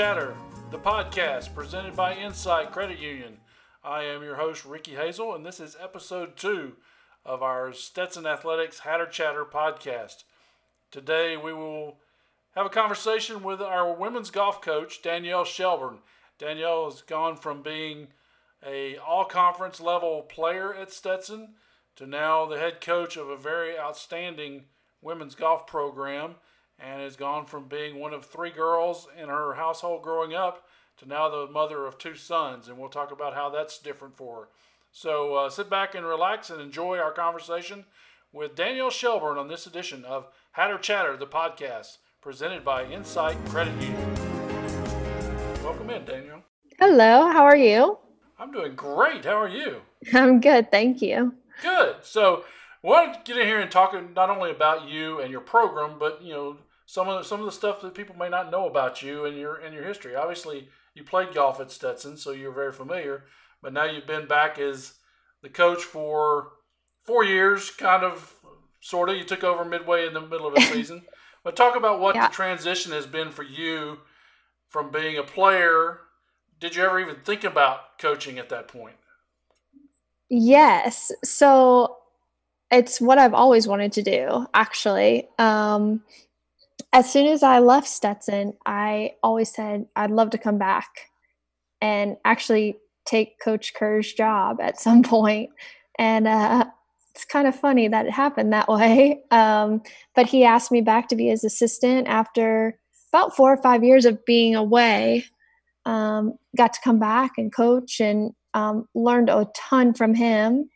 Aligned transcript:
Chatter, 0.00 0.34
the 0.70 0.78
podcast 0.78 1.54
presented 1.54 1.94
by 1.94 2.14
Insight 2.14 2.72
Credit 2.72 2.98
Union. 2.98 3.36
I 3.84 4.04
am 4.04 4.22
your 4.22 4.36
host, 4.36 4.64
Ricky 4.64 4.92
Hazel, 4.92 5.34
and 5.34 5.44
this 5.44 5.60
is 5.60 5.76
episode 5.78 6.38
two 6.38 6.76
of 7.22 7.42
our 7.42 7.74
Stetson 7.74 8.24
Athletics 8.24 8.78
Hatter 8.78 9.04
Chatter 9.04 9.44
podcast. 9.44 10.24
Today 10.90 11.36
we 11.36 11.52
will 11.52 11.98
have 12.52 12.64
a 12.64 12.70
conversation 12.70 13.42
with 13.42 13.60
our 13.60 13.92
women's 13.94 14.30
golf 14.30 14.62
coach, 14.62 15.02
Danielle 15.02 15.44
Shelburne. 15.44 15.98
Danielle 16.38 16.90
has 16.90 17.02
gone 17.02 17.36
from 17.36 17.62
being 17.62 18.08
a 18.66 18.96
all-conference 18.96 19.82
level 19.82 20.22
player 20.22 20.72
at 20.72 20.90
Stetson 20.90 21.56
to 21.96 22.06
now 22.06 22.46
the 22.46 22.58
head 22.58 22.80
coach 22.80 23.18
of 23.18 23.28
a 23.28 23.36
very 23.36 23.78
outstanding 23.78 24.64
women's 25.02 25.34
golf 25.34 25.66
program 25.66 26.36
and 26.82 27.00
has 27.00 27.16
gone 27.16 27.46
from 27.46 27.68
being 27.68 27.98
one 27.98 28.12
of 28.14 28.24
three 28.24 28.50
girls 28.50 29.08
in 29.20 29.28
her 29.28 29.54
household 29.54 30.02
growing 30.02 30.34
up 30.34 30.66
to 30.96 31.06
now 31.06 31.28
the 31.28 31.46
mother 31.46 31.86
of 31.86 31.98
two 31.98 32.14
sons. 32.14 32.68
And 32.68 32.78
we'll 32.78 32.88
talk 32.88 33.12
about 33.12 33.34
how 33.34 33.50
that's 33.50 33.78
different 33.78 34.16
for 34.16 34.36
her. 34.36 34.48
So 34.92 35.34
uh, 35.34 35.50
sit 35.50 35.70
back 35.70 35.94
and 35.94 36.04
relax 36.04 36.50
and 36.50 36.60
enjoy 36.60 36.98
our 36.98 37.12
conversation 37.12 37.84
with 38.32 38.54
Danielle 38.54 38.90
Shelburne 38.90 39.38
on 39.38 39.48
this 39.48 39.66
edition 39.66 40.04
of 40.04 40.28
Hatter 40.52 40.78
Chatter, 40.78 41.16
the 41.16 41.26
podcast, 41.26 41.98
presented 42.20 42.64
by 42.64 42.84
Insight 42.84 43.36
Credit 43.46 43.74
Union. 43.80 44.14
Welcome 45.62 45.90
in, 45.90 46.04
Danielle. 46.04 46.42
Hello, 46.78 47.30
how 47.30 47.44
are 47.44 47.56
you? 47.56 47.98
I'm 48.38 48.52
doing 48.52 48.74
great. 48.74 49.24
How 49.24 49.40
are 49.40 49.48
you? 49.48 49.82
I'm 50.14 50.40
good, 50.40 50.70
thank 50.70 51.02
you. 51.02 51.34
Good. 51.62 51.96
So, 52.02 52.44
I 52.82 52.86
wanted 52.86 53.12
to 53.12 53.20
get 53.24 53.40
in 53.40 53.46
here 53.46 53.60
and 53.60 53.70
talk 53.70 53.94
not 54.14 54.30
only 54.30 54.50
about 54.50 54.88
you 54.88 55.20
and 55.20 55.30
your 55.30 55.42
program, 55.42 55.98
but 55.98 56.22
you 56.22 56.32
know 56.32 56.56
some 56.90 57.08
of 57.08 57.18
the, 57.18 57.28
some 57.28 57.38
of 57.38 57.46
the 57.46 57.52
stuff 57.52 57.80
that 57.82 57.94
people 57.94 58.16
may 58.16 58.28
not 58.28 58.50
know 58.50 58.66
about 58.66 59.00
you 59.00 59.24
and 59.24 59.38
your 59.38 59.54
and 59.54 59.72
your 59.72 59.84
history. 59.84 60.16
Obviously, 60.16 60.68
you 60.92 61.04
played 61.04 61.32
golf 61.32 61.60
at 61.60 61.70
Stetson, 61.70 62.16
so 62.16 62.32
you're 62.32 62.50
very 62.50 62.72
familiar. 62.72 63.26
But 63.62 63.72
now 63.72 63.84
you've 63.84 64.08
been 64.08 64.26
back 64.26 64.58
as 64.58 64.94
the 65.40 65.48
coach 65.48 65.84
for 65.84 66.48
four 67.06 67.22
years, 67.22 67.70
kind 67.70 68.02
of, 68.02 68.34
sort 68.80 69.08
of. 69.08 69.16
You 69.16 69.22
took 69.22 69.44
over 69.44 69.64
midway 69.64 70.04
in 70.04 70.14
the 70.14 70.20
middle 70.20 70.48
of 70.48 70.54
the 70.54 70.60
season. 70.72 71.02
but 71.44 71.54
talk 71.54 71.76
about 71.76 72.00
what 72.00 72.16
yeah. 72.16 72.26
the 72.26 72.34
transition 72.34 72.90
has 72.90 73.06
been 73.06 73.30
for 73.30 73.44
you 73.44 73.98
from 74.68 74.90
being 74.90 75.16
a 75.16 75.22
player. 75.22 76.00
Did 76.58 76.74
you 76.74 76.82
ever 76.82 76.98
even 76.98 77.16
think 77.24 77.44
about 77.44 78.00
coaching 78.00 78.40
at 78.40 78.48
that 78.48 78.66
point? 78.66 78.96
Yes. 80.28 81.12
So 81.22 81.98
it's 82.72 83.00
what 83.00 83.18
I've 83.18 83.34
always 83.34 83.68
wanted 83.68 83.92
to 83.92 84.02
do, 84.02 84.48
actually. 84.52 85.28
Um, 85.38 86.02
as 86.92 87.10
soon 87.10 87.26
as 87.26 87.42
I 87.42 87.60
left 87.60 87.88
Stetson, 87.88 88.54
I 88.66 89.12
always 89.22 89.52
said 89.52 89.86
I'd 89.94 90.10
love 90.10 90.30
to 90.30 90.38
come 90.38 90.58
back 90.58 90.88
and 91.80 92.16
actually 92.24 92.78
take 93.06 93.40
Coach 93.40 93.74
Kerr's 93.74 94.12
job 94.12 94.60
at 94.60 94.80
some 94.80 95.02
point. 95.02 95.50
And 95.98 96.26
uh, 96.26 96.64
it's 97.14 97.24
kind 97.24 97.46
of 97.46 97.54
funny 97.54 97.88
that 97.88 98.06
it 98.06 98.12
happened 98.12 98.52
that 98.52 98.68
way. 98.68 99.22
Um, 99.30 99.82
but 100.14 100.26
he 100.26 100.44
asked 100.44 100.72
me 100.72 100.80
back 100.80 101.08
to 101.08 101.16
be 101.16 101.28
his 101.28 101.44
assistant 101.44 102.08
after 102.08 102.78
about 103.12 103.36
four 103.36 103.52
or 103.52 103.62
five 103.62 103.84
years 103.84 104.04
of 104.04 104.24
being 104.24 104.54
away. 104.54 105.24
Um, 105.86 106.34
got 106.56 106.72
to 106.74 106.80
come 106.82 106.98
back 106.98 107.32
and 107.38 107.54
coach 107.54 108.00
and 108.00 108.32
um, 108.54 108.86
learned 108.94 109.30
a 109.30 109.48
ton 109.56 109.94
from 109.94 110.14
him. 110.14 110.68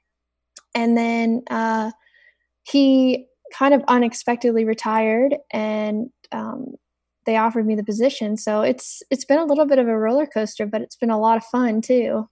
And 0.74 0.96
then 0.96 1.42
uh, 1.50 1.92
he 2.64 3.26
kind 3.56 3.74
of 3.74 3.82
unexpectedly 3.88 4.64
retired 4.64 5.36
and 5.52 6.10
um, 6.32 6.74
they 7.24 7.36
offered 7.36 7.66
me 7.66 7.74
the 7.74 7.84
position. 7.84 8.36
So 8.36 8.62
it's 8.62 9.02
it's 9.10 9.24
been 9.24 9.38
a 9.38 9.44
little 9.44 9.66
bit 9.66 9.78
of 9.78 9.88
a 9.88 9.96
roller 9.96 10.26
coaster, 10.26 10.66
but 10.66 10.82
it's 10.82 10.96
been 10.96 11.10
a 11.10 11.18
lot 11.18 11.36
of 11.36 11.44
fun 11.44 11.80
too. 11.80 12.28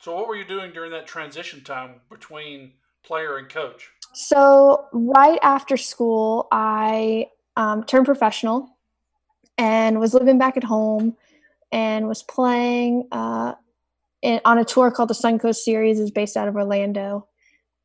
So 0.00 0.14
what 0.14 0.28
were 0.28 0.36
you 0.36 0.44
doing 0.46 0.72
during 0.72 0.90
that 0.92 1.06
transition 1.06 1.62
time 1.62 2.00
between 2.10 2.72
player 3.02 3.36
and 3.36 3.48
coach? 3.48 3.90
So 4.12 4.86
right 4.92 5.38
after 5.42 5.76
school, 5.76 6.48
I 6.50 7.26
um, 7.56 7.84
turned 7.84 8.06
professional 8.06 8.78
and 9.58 10.00
was 10.00 10.14
living 10.14 10.38
back 10.38 10.56
at 10.56 10.64
home 10.64 11.16
and 11.72 12.08
was 12.08 12.22
playing 12.22 13.06
uh, 13.12 13.54
in, 14.22 14.40
on 14.44 14.58
a 14.58 14.64
tour 14.64 14.90
called 14.90 15.10
the 15.10 15.14
Suncoast 15.14 15.56
Series, 15.56 16.00
is 16.00 16.10
based 16.10 16.36
out 16.36 16.48
of 16.48 16.56
Orlando 16.56 17.28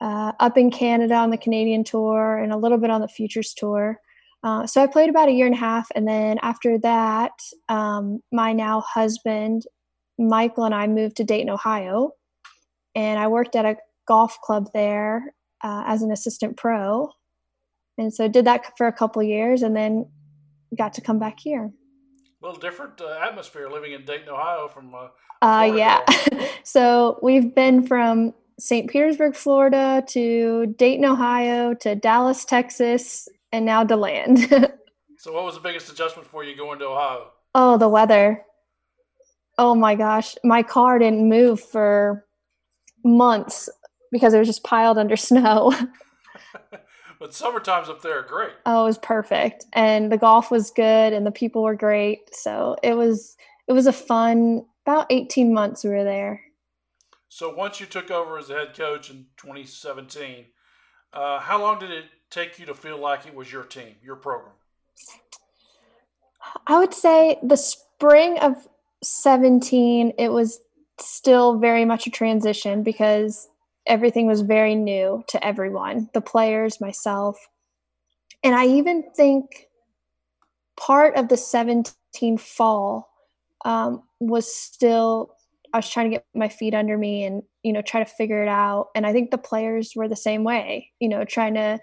uh, 0.02 0.34
up 0.40 0.58
in 0.58 0.72
Canada 0.72 1.16
on 1.16 1.30
the 1.30 1.38
Canadian 1.38 1.84
tour 1.84 2.38
and 2.38 2.52
a 2.52 2.58
little 2.58 2.78
bit 2.78 2.90
on 2.90 3.02
the 3.02 3.08
Futures 3.08 3.54
tour. 3.54 4.00
Uh, 4.44 4.68
so 4.68 4.84
I 4.84 4.88
played 4.88 5.10
about 5.10 5.30
a 5.30 5.32
year 5.32 5.48
and 5.48 5.56
a 5.56 5.60
half, 5.60 5.90
and 5.96 6.08
then 6.08 6.38
after 6.44 6.78
that, 6.80 7.32
um, 7.68 8.22
my 8.32 8.54
now 8.54 8.82
husband 8.82 9.64
Michael 10.20 10.66
and 10.66 10.76
I 10.76 10.88
moved 10.88 11.18
to 11.18 11.24
Dayton, 11.24 11.50
Ohio, 11.50 12.12
and 12.94 13.20
I 13.20 13.28
worked 13.28 13.56
at 13.56 13.66
a 13.66 13.78
golf 14.08 14.40
club 14.42 14.70
there 14.74 15.34
uh, 15.64 15.84
as 15.88 16.04
an 16.04 16.12
assistant 16.12 16.58
pro, 16.58 17.10
and 17.98 18.14
so 18.14 18.28
did 18.28 18.46
that 18.46 18.78
for 18.78 18.86
a 18.86 18.94
couple 18.94 19.24
years, 19.24 19.64
and 19.64 19.76
then 19.76 20.06
got 20.78 20.94
to 20.94 21.02
come 21.02 21.18
back 21.18 21.40
here. 21.40 21.72
A 22.44 22.46
little 22.46 22.60
different 22.60 23.02
uh, 23.02 23.18
atmosphere 23.28 23.68
living 23.68 23.94
in 23.94 24.06
Dayton, 24.06 24.30
Ohio, 24.30 24.68
from. 24.68 24.94
Uh, 24.94 25.08
uh 25.44 25.64
yeah, 25.64 26.02
so 26.64 27.20
we've 27.24 27.56
been 27.56 27.88
from 27.88 28.36
St. 28.60 28.90
Petersburg, 28.90 29.36
Florida, 29.36 30.04
to 30.08 30.68
Dayton, 30.78 31.06
Ohio, 31.06 31.74
to 31.76 31.96
Dallas, 31.96 32.46
Texas, 32.46 33.28
and 33.52 33.66
now 33.66 33.84
DeLand. 33.84 34.40
so, 35.18 35.34
what 35.34 35.44
was 35.44 35.56
the 35.56 35.62
biggest 35.62 35.92
adjustment 35.92 36.28
for 36.28 36.44
you 36.44 36.56
going 36.56 36.80
to 36.80 36.86
Ohio? 36.86 37.32
Oh, 37.54 37.78
the 37.78 37.90
weather. 37.90 38.44
Oh 39.58 39.76
my 39.76 39.96
gosh, 39.96 40.36
my 40.44 40.64
car 40.64 41.00
didn't 41.00 41.30
move 41.30 41.62
for 41.62 42.26
months 43.04 43.70
because 44.12 44.34
it 44.34 44.40
was 44.40 44.48
just 44.48 44.64
piled 44.64 44.98
under 44.98 45.16
snow. 45.18 45.74
but 47.20 47.34
summer 47.34 47.60
times 47.60 47.90
up 47.90 48.02
there 48.02 48.20
are 48.20 48.24
great. 48.24 48.52
Oh, 48.66 48.84
it 48.84 48.88
was 48.88 48.98
perfect, 48.98 49.66
and 49.74 50.12
the 50.12 50.18
golf 50.18 50.52
was 50.52 50.72
good, 50.72 51.14
and 51.14 51.26
the 51.26 51.32
people 51.32 51.64
were 51.64 51.76
great. 51.76 52.34
So 52.34 52.76
it 52.84 52.94
was 52.94 53.36
it 53.68 53.74
was 53.74 53.88
a 53.88 53.94
fun. 53.94 54.66
About 54.86 55.08
eighteen 55.10 55.54
months 55.54 55.84
we 55.84 55.90
were 55.90 56.04
there. 56.04 56.42
So 57.36 57.54
once 57.54 57.82
you 57.82 57.86
took 57.86 58.12
over 58.12 58.38
as 58.38 58.48
the 58.48 58.54
head 58.54 58.74
coach 58.74 59.10
in 59.10 59.26
2017, 59.36 60.46
uh, 61.12 61.42
how 61.42 61.62
long 61.62 61.80
did 61.80 61.92
it 61.92 62.06
take 62.30 62.58
you 62.58 62.66
to 62.66 62.74
feel 62.74 62.98
like 62.98 63.28
it 63.28 63.36
was 63.36 63.52
your 63.52 63.64
team, 63.64 63.96
your 64.02 64.16
program? 64.16 64.54
I 66.66 66.80
would 66.80 66.94
say 66.94 67.38
the 67.44 67.58
spring 67.58 68.40
of 68.40 68.66
17, 69.04 70.14
it 70.18 70.30
was 70.30 70.62
still 70.98 71.60
very 71.60 71.84
much 71.84 72.08
a 72.08 72.10
transition 72.10 72.84
because 72.84 73.50
everything 73.86 74.28
was 74.28 74.40
very 74.40 74.74
new 74.74 75.22
to 75.28 75.46
everyone 75.46 76.10
the 76.14 76.22
players, 76.22 76.80
myself. 76.80 77.50
And 78.46 78.56
I 78.56 78.66
even 78.68 79.12
think 79.14 79.68
part 80.78 81.18
of 81.18 81.28
the 81.28 81.36
17 81.36 82.38
fall 82.38 83.10
um, 83.66 84.04
was 84.22 84.50
still 84.56 85.35
I 85.76 85.80
was 85.80 85.90
trying 85.90 86.10
to 86.10 86.16
get 86.16 86.26
my 86.34 86.48
feet 86.48 86.74
under 86.74 86.98
me 86.98 87.26
and 87.26 87.44
you 87.62 87.74
know 87.74 87.82
try 87.82 88.02
to 88.02 88.10
figure 88.10 88.42
it 88.42 88.48
out. 88.48 88.92
And 88.96 89.06
I 89.06 89.12
think 89.12 89.30
the 89.30 89.38
players 89.38 89.92
were 89.94 90.08
the 90.08 90.16
same 90.16 90.46
way, 90.46 90.94
you 91.02 91.10
know, 91.10 91.26
trying 91.26 91.56
to 91.56 91.82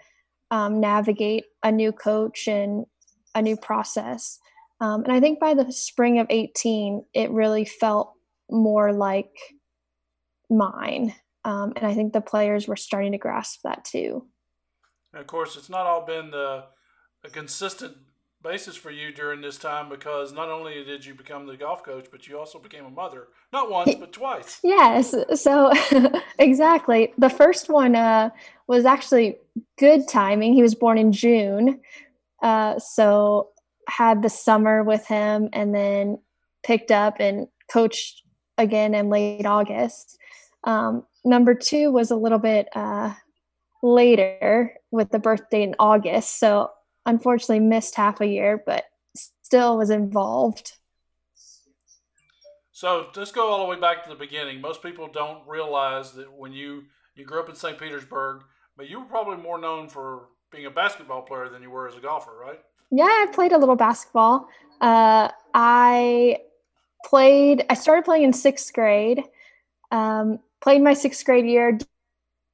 um, 0.50 0.80
navigate 0.80 1.44
a 1.62 1.70
new 1.70 1.92
coach 1.92 2.48
and 2.48 2.86
a 3.34 3.42
new 3.42 3.54
process. 3.54 4.38
Um, 4.80 5.04
and 5.04 5.12
I 5.12 5.20
think 5.20 5.40
by 5.40 5.52
the 5.52 5.70
spring 5.70 6.18
of 6.18 6.26
18, 6.30 7.04
it 7.12 7.30
really 7.32 7.66
felt 7.66 8.14
more 8.50 8.94
like 8.94 9.36
mine. 10.48 11.14
Um, 11.44 11.74
and 11.76 11.86
I 11.86 11.92
think 11.92 12.14
the 12.14 12.22
players 12.22 12.66
were 12.66 12.76
starting 12.76 13.12
to 13.12 13.18
grasp 13.18 13.60
that 13.64 13.84
too. 13.84 14.26
And 15.12 15.20
of 15.20 15.26
course, 15.26 15.54
it's 15.54 15.68
not 15.68 15.84
all 15.84 16.06
been 16.06 16.30
the 16.30 16.64
consistent 17.30 17.98
basis 18.42 18.76
for 18.76 18.90
you 18.90 19.12
during 19.12 19.40
this 19.40 19.56
time 19.56 19.88
because 19.88 20.32
not 20.32 20.48
only 20.48 20.84
did 20.84 21.04
you 21.04 21.14
become 21.14 21.46
the 21.46 21.56
golf 21.56 21.82
coach, 21.84 22.06
but 22.10 22.26
you 22.26 22.38
also 22.38 22.58
became 22.58 22.84
a 22.84 22.90
mother, 22.90 23.28
not 23.52 23.70
once, 23.70 23.94
but 23.94 24.12
twice. 24.12 24.58
Yes. 24.62 25.14
So, 25.34 25.72
exactly. 26.38 27.12
The 27.18 27.30
first 27.30 27.68
one 27.68 27.94
uh, 27.94 28.30
was 28.66 28.84
actually 28.84 29.38
good 29.78 30.08
timing. 30.08 30.54
He 30.54 30.62
was 30.62 30.74
born 30.74 30.98
in 30.98 31.12
June. 31.12 31.80
Uh, 32.42 32.78
so, 32.78 33.48
had 33.88 34.22
the 34.22 34.30
summer 34.30 34.82
with 34.82 35.06
him 35.06 35.48
and 35.52 35.74
then 35.74 36.18
picked 36.64 36.90
up 36.90 37.16
and 37.18 37.48
coached 37.70 38.22
again 38.58 38.94
in 38.94 39.10
late 39.10 39.44
August. 39.46 40.18
Um, 40.64 41.04
number 41.24 41.54
two 41.54 41.90
was 41.90 42.10
a 42.10 42.16
little 42.16 42.38
bit 42.38 42.68
uh, 42.74 43.12
later 43.82 44.72
with 44.90 45.10
the 45.10 45.18
birthday 45.18 45.62
in 45.62 45.74
August. 45.78 46.38
So, 46.38 46.70
unfortunately 47.06 47.60
missed 47.60 47.94
half 47.94 48.20
a 48.20 48.26
year, 48.26 48.62
but 48.64 48.84
still 49.14 49.76
was 49.76 49.90
involved. 49.90 50.72
So 52.72 53.08
let's 53.14 53.32
go 53.32 53.48
all 53.48 53.60
the 53.60 53.70
way 53.70 53.78
back 53.78 54.02
to 54.04 54.08
the 54.08 54.16
beginning. 54.16 54.60
Most 54.60 54.82
people 54.82 55.06
don't 55.06 55.46
realize 55.46 56.12
that 56.12 56.32
when 56.32 56.52
you 56.52 56.84
you 57.14 57.24
grew 57.24 57.40
up 57.40 57.48
in 57.48 57.54
St. 57.54 57.78
Petersburg, 57.78 58.42
but 58.76 58.88
you 58.88 58.98
were 58.98 59.06
probably 59.06 59.36
more 59.36 59.58
known 59.58 59.88
for 59.88 60.28
being 60.50 60.66
a 60.66 60.70
basketball 60.70 61.22
player 61.22 61.48
than 61.48 61.62
you 61.62 61.70
were 61.70 61.86
as 61.86 61.96
a 61.96 62.00
golfer, 62.00 62.32
right? 62.40 62.58
Yeah, 62.90 63.04
I 63.04 63.28
played 63.32 63.52
a 63.52 63.58
little 63.58 63.76
basketball. 63.76 64.48
Uh, 64.80 65.28
I 65.54 66.38
played. 67.04 67.64
I 67.68 67.74
started 67.74 68.04
playing 68.04 68.24
in 68.24 68.32
sixth 68.32 68.72
grade. 68.72 69.22
Um, 69.90 70.40
played 70.60 70.82
my 70.82 70.94
sixth 70.94 71.24
grade 71.24 71.46
year. 71.46 71.78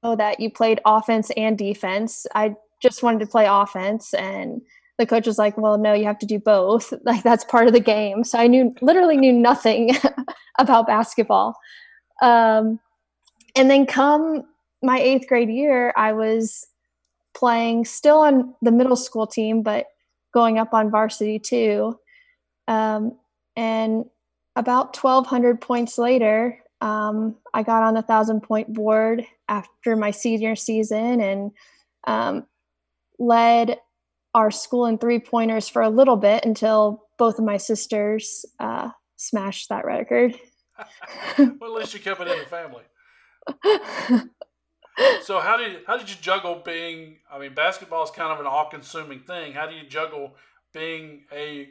That 0.03 0.41
you 0.41 0.51
played 0.51 0.81
offense 0.85 1.31
and 1.37 1.59
defense. 1.59 2.27
I 2.35 2.55
just 2.81 3.03
wanted 3.03 3.21
to 3.21 3.27
play 3.27 3.47
offense, 3.47 4.15
and 4.15 4.61
the 4.99 5.07
coach 5.07 5.27
was 5.27 5.39
like, 5.39 5.57
"Well, 5.59 5.79
no, 5.79 5.93
you 5.93 6.05
have 6.05 6.19
to 6.21 6.27
do 6.27 6.39
both. 6.39 6.93
Like 7.05 7.23
that's 7.23 7.45
part 7.45 7.67
of 7.67 7.73
the 7.73 7.81
game." 7.81 8.25
So 8.25 8.39
I 8.39 8.47
knew 8.47 8.75
literally 8.81 9.17
knew 9.17 9.33
nothing 9.33 9.97
about 10.59 10.87
basketball. 10.87 11.55
Um, 12.23 12.81
and 13.57 13.71
then 13.71 13.87
come 13.87 14.45
my 14.83 14.99
eighth 14.99 15.29
grade 15.29 15.51
year, 15.51 15.93
I 15.97 16.13
was 16.13 16.67
playing 17.35 17.85
still 17.85 18.21
on 18.21 18.55
the 18.63 18.73
middle 18.73 18.97
school 18.97 19.27
team, 19.27 19.63
but 19.63 19.87
going 20.35 20.59
up 20.59 20.75
on 20.75 20.91
varsity 20.91 21.39
too. 21.39 21.99
Um, 22.67 23.19
and 23.57 24.05
about 24.57 24.97
1,200 24.97 25.61
points 25.61 25.99
later, 25.99 26.59
um, 26.81 27.37
I 27.55 27.63
got 27.63 27.83
on 27.83 27.95
the 27.95 28.03
thousand 28.03 28.43
point 28.43 28.73
board 28.73 29.25
after 29.49 29.97
my 29.97 30.11
senior 30.11 30.55
season 30.55 31.21
and 31.21 31.51
um, 32.07 32.47
led 33.19 33.79
our 34.35 34.51
school 34.51 34.87
in 34.87 34.99
three 34.99 35.19
pointers 35.19 35.69
for 35.69 35.83
a 35.83 35.91
little 35.91 36.17
bit 36.17 36.45
until 36.45 37.05
both 37.17 37.39
of 37.39 37.45
my 37.45 37.57
sisters 37.57 38.45
uh, 38.61 38.91
smashed 39.17 39.69
that 39.69 39.85
record. 39.85 40.39
well, 41.39 41.77
at 41.77 41.81
least 41.81 41.95
you 41.95 42.01
kept 42.01 42.21
it 42.21 42.29
in 42.29 42.39
the 42.39 42.45
family. 42.45 42.83
so 45.23 45.41
how 45.41 45.57
did 45.57 45.83
how 45.87 45.97
did 45.97 46.11
you 46.11 46.17
juggle 46.21 46.63
being? 46.65 47.17
I 47.33 47.39
mean, 47.39 47.55
basketball 47.55 48.05
is 48.05 48.11
kind 48.11 48.33
of 48.33 48.41
an 48.41 48.47
all-consuming 48.47 49.21
thing. 49.21 49.53
How 49.53 49.67
do 49.67 49.75
you 49.75 49.87
juggle 49.89 50.37
being 50.73 51.25
a 51.33 51.71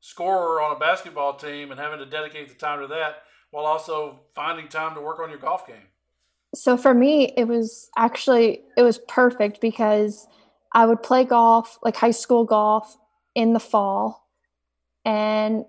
scorer 0.00 0.62
on 0.62 0.76
a 0.76 0.78
basketball 0.78 1.34
team 1.34 1.70
and 1.70 1.80
having 1.80 1.98
to 1.98 2.06
dedicate 2.06 2.48
the 2.48 2.54
time 2.54 2.80
to 2.80 2.86
that 2.88 3.22
while 3.50 3.64
also 3.64 4.20
finding 4.34 4.68
time 4.68 4.94
to 4.94 5.00
work 5.00 5.18
on 5.18 5.30
your 5.30 5.38
golf 5.38 5.66
game? 5.66 5.88
So 6.54 6.76
for 6.76 6.94
me, 6.94 7.32
it 7.36 7.48
was 7.48 7.88
actually 7.96 8.62
it 8.76 8.82
was 8.82 8.98
perfect 9.08 9.60
because 9.60 10.26
I 10.76 10.84
would 10.84 11.02
play 11.02 11.24
golf, 11.24 11.78
like 11.82 11.96
high 11.96 12.10
school 12.10 12.44
golf, 12.44 12.96
in 13.34 13.54
the 13.54 13.60
fall, 13.60 14.28
and 15.06 15.64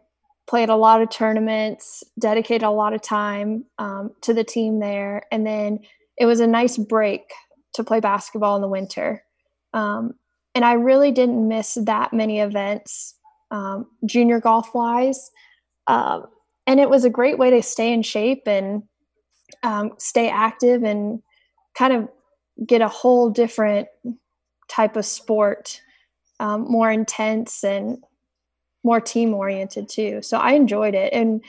played 0.47 0.67
a 0.67 0.75
lot 0.75 1.01
of 1.01 1.09
tournaments, 1.09 2.03
dedicated 2.19 2.63
a 2.63 2.71
lot 2.71 2.93
of 2.93 3.01
time 3.01 3.65
um, 3.79 4.11
to 4.21 4.33
the 4.33 4.43
team 4.43 4.79
there, 4.79 5.23
and 5.31 5.47
then 5.47 5.79
it 6.17 6.25
was 6.25 6.41
a 6.41 6.47
nice 6.47 6.77
break 6.77 7.21
to 7.73 7.85
play 7.85 8.01
basketball 8.01 8.57
in 8.57 8.61
the 8.61 8.67
winter. 8.67 9.23
Um, 9.73 10.13
and 10.53 10.65
I 10.65 10.73
really 10.73 11.11
didn't 11.11 11.47
miss 11.47 11.77
that 11.85 12.11
many 12.11 12.41
events, 12.41 13.15
um, 13.49 13.85
junior 14.05 14.41
golf 14.41 14.73
wise. 14.75 15.31
Uh, 15.87 16.21
and 16.65 16.81
it 16.81 16.89
was 16.89 17.05
a 17.05 17.09
great 17.09 17.37
way 17.37 17.49
to 17.51 17.61
stay 17.61 17.93
in 17.93 18.01
shape 18.01 18.43
and 18.45 18.83
um, 19.63 19.91
stay 19.99 20.29
active 20.29 20.83
and 20.83 21.21
kind 21.77 21.93
of 21.93 22.09
get 22.65 22.81
a 22.81 22.89
whole 22.89 23.29
different 23.29 23.87
type 24.67 24.95
of 24.95 25.05
sport, 25.05 25.81
um, 26.39 26.69
more 26.69 26.91
intense 26.91 27.63
and 27.63 28.03
more 28.83 29.01
team 29.01 29.33
oriented 29.33 29.89
too. 29.89 30.21
So 30.21 30.37
I 30.37 30.53
enjoyed 30.53 30.95
it. 30.95 31.13
And 31.13 31.43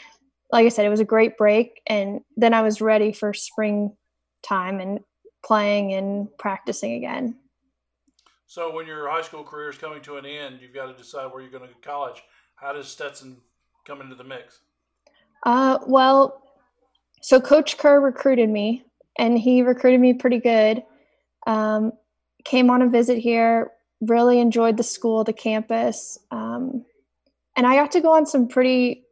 like 0.51 0.67
I 0.67 0.71
said, 0.71 0.87
it 0.87 0.91
was 0.91 1.01
a 1.01 1.05
great 1.05 1.37
break. 1.37 1.81
And 1.87 2.21
then 2.37 2.55
I 2.55 2.63
was 2.63 2.81
ready 2.81 3.13
for 3.13 3.35
spring 3.35 3.97
time 4.43 4.81
and 4.81 5.01
playing 5.45 5.93
and 5.93 6.29
practicing 6.39 6.95
again. 6.95 7.37
So 8.47 8.75
when 8.75 8.87
your 8.87 9.09
high 9.11 9.23
school 9.23 9.45
career 9.45 9.69
is 9.69 9.77
coming 9.77 10.01
to 10.03 10.17
an 10.17 10.25
end, 10.25 10.61
you've 10.63 10.75
got 10.75 10.87
to 10.87 10.95
decide 10.95 11.27
where 11.27 11.43
you're 11.43 11.51
going 11.51 11.65
to 11.65 11.69
go 11.69 11.75
to 11.75 11.87
college. 11.87 12.23
How 12.57 12.73
does 12.73 12.89
Stetson 12.89 13.37
come 13.87 14.01
into 14.01 14.15
the 14.15 14.25
mix? 14.25 14.61
Uh, 15.45 15.79
well, 15.87 16.43
so 17.21 17.41
Coach 17.41 17.79
Kerr 17.79 18.01
recruited 18.01 18.49
me, 18.49 18.85
and 19.19 19.39
he 19.39 19.63
recruited 19.63 20.01
me 20.01 20.15
pretty 20.15 20.39
good. 20.39 20.83
Um, 21.47 21.93
came 22.45 22.71
on 22.71 22.83
a 22.83 22.89
visit 22.89 23.19
here, 23.19 23.73
really 24.01 24.41
enjoyed 24.41 24.77
the 24.77 24.83
school, 24.83 25.25
the 25.25 25.33
campus, 25.33 26.19
um, 26.31 26.85
and 27.57 27.67
I 27.67 27.75
got 27.75 27.91
to 27.93 28.01
go 28.01 28.13
on 28.13 28.27
some 28.27 28.47
pretty 28.47 29.05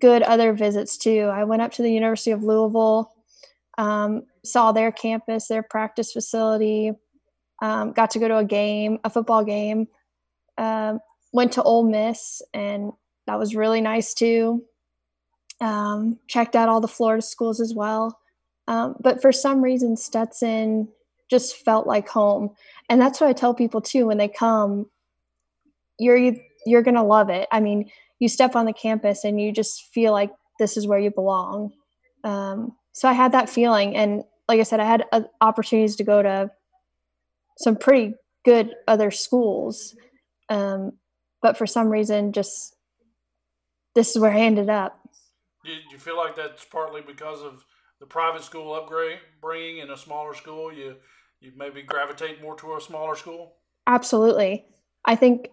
good 0.00 0.22
other 0.22 0.52
visits 0.52 0.98
too. 0.98 1.30
I 1.32 1.44
went 1.44 1.62
up 1.62 1.72
to 1.72 1.82
the 1.82 1.92
University 1.92 2.30
of 2.30 2.42
Louisville, 2.42 3.12
um, 3.78 4.24
saw 4.44 4.72
their 4.72 4.92
campus, 4.92 5.48
their 5.48 5.62
practice 5.62 6.12
facility, 6.12 6.92
um, 7.62 7.92
got 7.92 8.10
to 8.10 8.18
go 8.18 8.28
to 8.28 8.38
a 8.38 8.44
game, 8.44 8.98
a 9.04 9.10
football 9.10 9.44
game. 9.44 9.88
Um, 10.58 11.00
went 11.34 11.52
to 11.52 11.62
Ole 11.62 11.82
Miss, 11.82 12.40
and 12.54 12.92
that 13.26 13.38
was 13.38 13.56
really 13.56 13.80
nice 13.80 14.14
too. 14.14 14.64
Um, 15.60 16.18
checked 16.28 16.56
out 16.56 16.68
all 16.68 16.80
the 16.80 16.88
Florida 16.88 17.22
schools 17.22 17.60
as 17.60 17.74
well. 17.74 18.18
Um, 18.68 18.96
but 19.00 19.20
for 19.20 19.32
some 19.32 19.60
reason, 19.60 19.96
Stetson 19.96 20.88
just 21.30 21.56
felt 21.56 21.86
like 21.86 22.08
home, 22.08 22.50
and 22.88 23.00
that's 23.00 23.20
what 23.20 23.28
I 23.28 23.32
tell 23.32 23.54
people 23.54 23.80
too 23.80 24.06
when 24.06 24.18
they 24.18 24.28
come. 24.28 24.86
You're 25.98 26.34
you're 26.66 26.82
gonna 26.82 27.04
love 27.04 27.30
it. 27.30 27.48
I 27.52 27.60
mean, 27.60 27.90
you 28.18 28.28
step 28.28 28.56
on 28.56 28.66
the 28.66 28.72
campus 28.72 29.24
and 29.24 29.40
you 29.40 29.52
just 29.52 29.92
feel 29.92 30.12
like 30.12 30.30
this 30.58 30.76
is 30.76 30.86
where 30.86 30.98
you 30.98 31.10
belong. 31.10 31.72
Um, 32.22 32.72
so 32.92 33.08
I 33.08 33.12
had 33.12 33.32
that 33.32 33.48
feeling, 33.50 33.96
and 33.96 34.24
like 34.48 34.60
I 34.60 34.64
said, 34.64 34.80
I 34.80 34.84
had 34.84 35.04
uh, 35.12 35.22
opportunities 35.40 35.96
to 35.96 36.04
go 36.04 36.22
to 36.22 36.50
some 37.58 37.76
pretty 37.76 38.14
good 38.44 38.74
other 38.86 39.10
schools, 39.10 39.96
um, 40.48 40.92
but 41.42 41.56
for 41.56 41.66
some 41.66 41.88
reason, 41.88 42.32
just 42.32 42.74
this 43.94 44.10
is 44.10 44.18
where 44.18 44.32
I 44.32 44.40
ended 44.40 44.68
up. 44.68 44.98
Do 45.64 45.72
you 45.90 45.98
feel 45.98 46.16
like 46.16 46.36
that's 46.36 46.64
partly 46.64 47.00
because 47.00 47.40
of 47.40 47.64
the 48.04 48.08
private 48.08 48.44
school 48.44 48.74
upgrade 48.74 49.18
bringing 49.40 49.78
in 49.78 49.90
a 49.90 49.96
smaller 49.96 50.34
school? 50.34 50.70
You 50.70 50.96
you 51.40 51.52
maybe 51.56 51.82
gravitate 51.82 52.42
more 52.42 52.54
to 52.56 52.76
a 52.76 52.80
smaller 52.80 53.16
school. 53.16 53.54
Absolutely, 53.86 54.66
I 55.06 55.16
think 55.16 55.48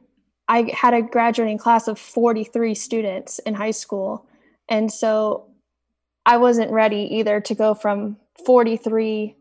I 0.49 0.69
had 0.73 0.93
a 0.93 1.01
graduating 1.01 1.59
class 1.59 1.87
of 1.87 1.97
forty 1.97 2.43
three 2.43 2.75
students 2.75 3.39
in 3.39 3.53
high 3.53 3.71
school, 3.71 4.27
and 4.67 4.91
so 4.91 5.47
I 6.25 6.37
wasn't 6.37 6.71
ready 6.71 7.07
either 7.19 7.39
to 7.39 7.55
go 7.55 7.73
from 7.73 8.17
43 8.45 9.35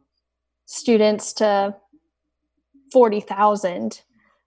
students 0.65 1.35
to 1.35 1.77
40,000 2.91 4.01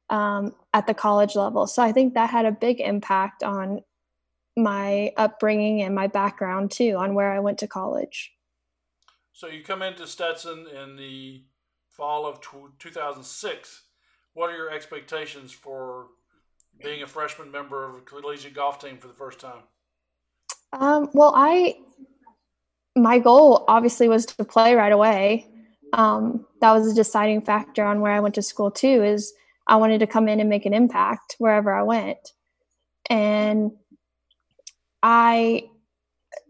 um, 0.09 0.55
at 0.73 0.87
the 0.87 0.95
college 0.95 1.35
level. 1.35 1.67
So 1.67 1.83
I 1.83 1.91
think 1.91 2.15
that 2.15 2.31
had 2.31 2.45
a 2.45 2.51
big 2.51 2.81
impact 2.81 3.43
on 3.43 3.81
my 4.57 5.11
upbringing 5.15 5.83
and 5.83 5.93
my 5.93 6.07
background 6.07 6.71
too, 6.71 6.95
on 6.97 7.13
where 7.13 7.31
I 7.31 7.39
went 7.39 7.59
to 7.59 7.67
college. 7.67 8.33
So 9.33 9.47
you 9.47 9.63
come 9.63 9.81
into 9.81 10.05
Stetson 10.05 10.67
in 10.67 10.95
the 10.95 11.43
fall 11.89 12.27
of 12.27 12.39
2006. 12.77 13.81
What 14.33 14.51
are 14.51 14.55
your 14.55 14.69
expectations 14.69 15.51
for 15.51 16.07
being 16.81 17.01
a 17.01 17.07
freshman 17.07 17.51
member 17.51 17.87
of 17.89 17.95
a 17.95 18.01
collegiate 18.01 18.53
golf 18.53 18.79
team 18.79 18.97
for 18.97 19.07
the 19.07 19.13
first 19.13 19.39
time? 19.39 19.63
Um, 20.71 21.09
well, 21.13 21.33
I 21.35 21.77
my 22.95 23.17
goal 23.17 23.65
obviously 23.67 24.07
was 24.07 24.27
to 24.27 24.43
play 24.43 24.75
right 24.75 24.91
away. 24.91 25.47
Um, 25.93 26.45
that 26.61 26.71
was 26.71 26.91
a 26.91 26.95
deciding 26.95 27.41
factor 27.41 27.83
on 27.83 28.01
where 28.01 28.11
I 28.11 28.19
went 28.19 28.35
to 28.35 28.43
school 28.43 28.69
too. 28.69 29.03
Is 29.03 29.33
I 29.65 29.77
wanted 29.77 29.99
to 29.99 30.07
come 30.07 30.27
in 30.27 30.39
and 30.39 30.49
make 30.49 30.67
an 30.67 30.73
impact 30.75 31.35
wherever 31.39 31.73
I 31.73 31.81
went, 31.81 32.33
and 33.09 33.71
I 35.01 35.69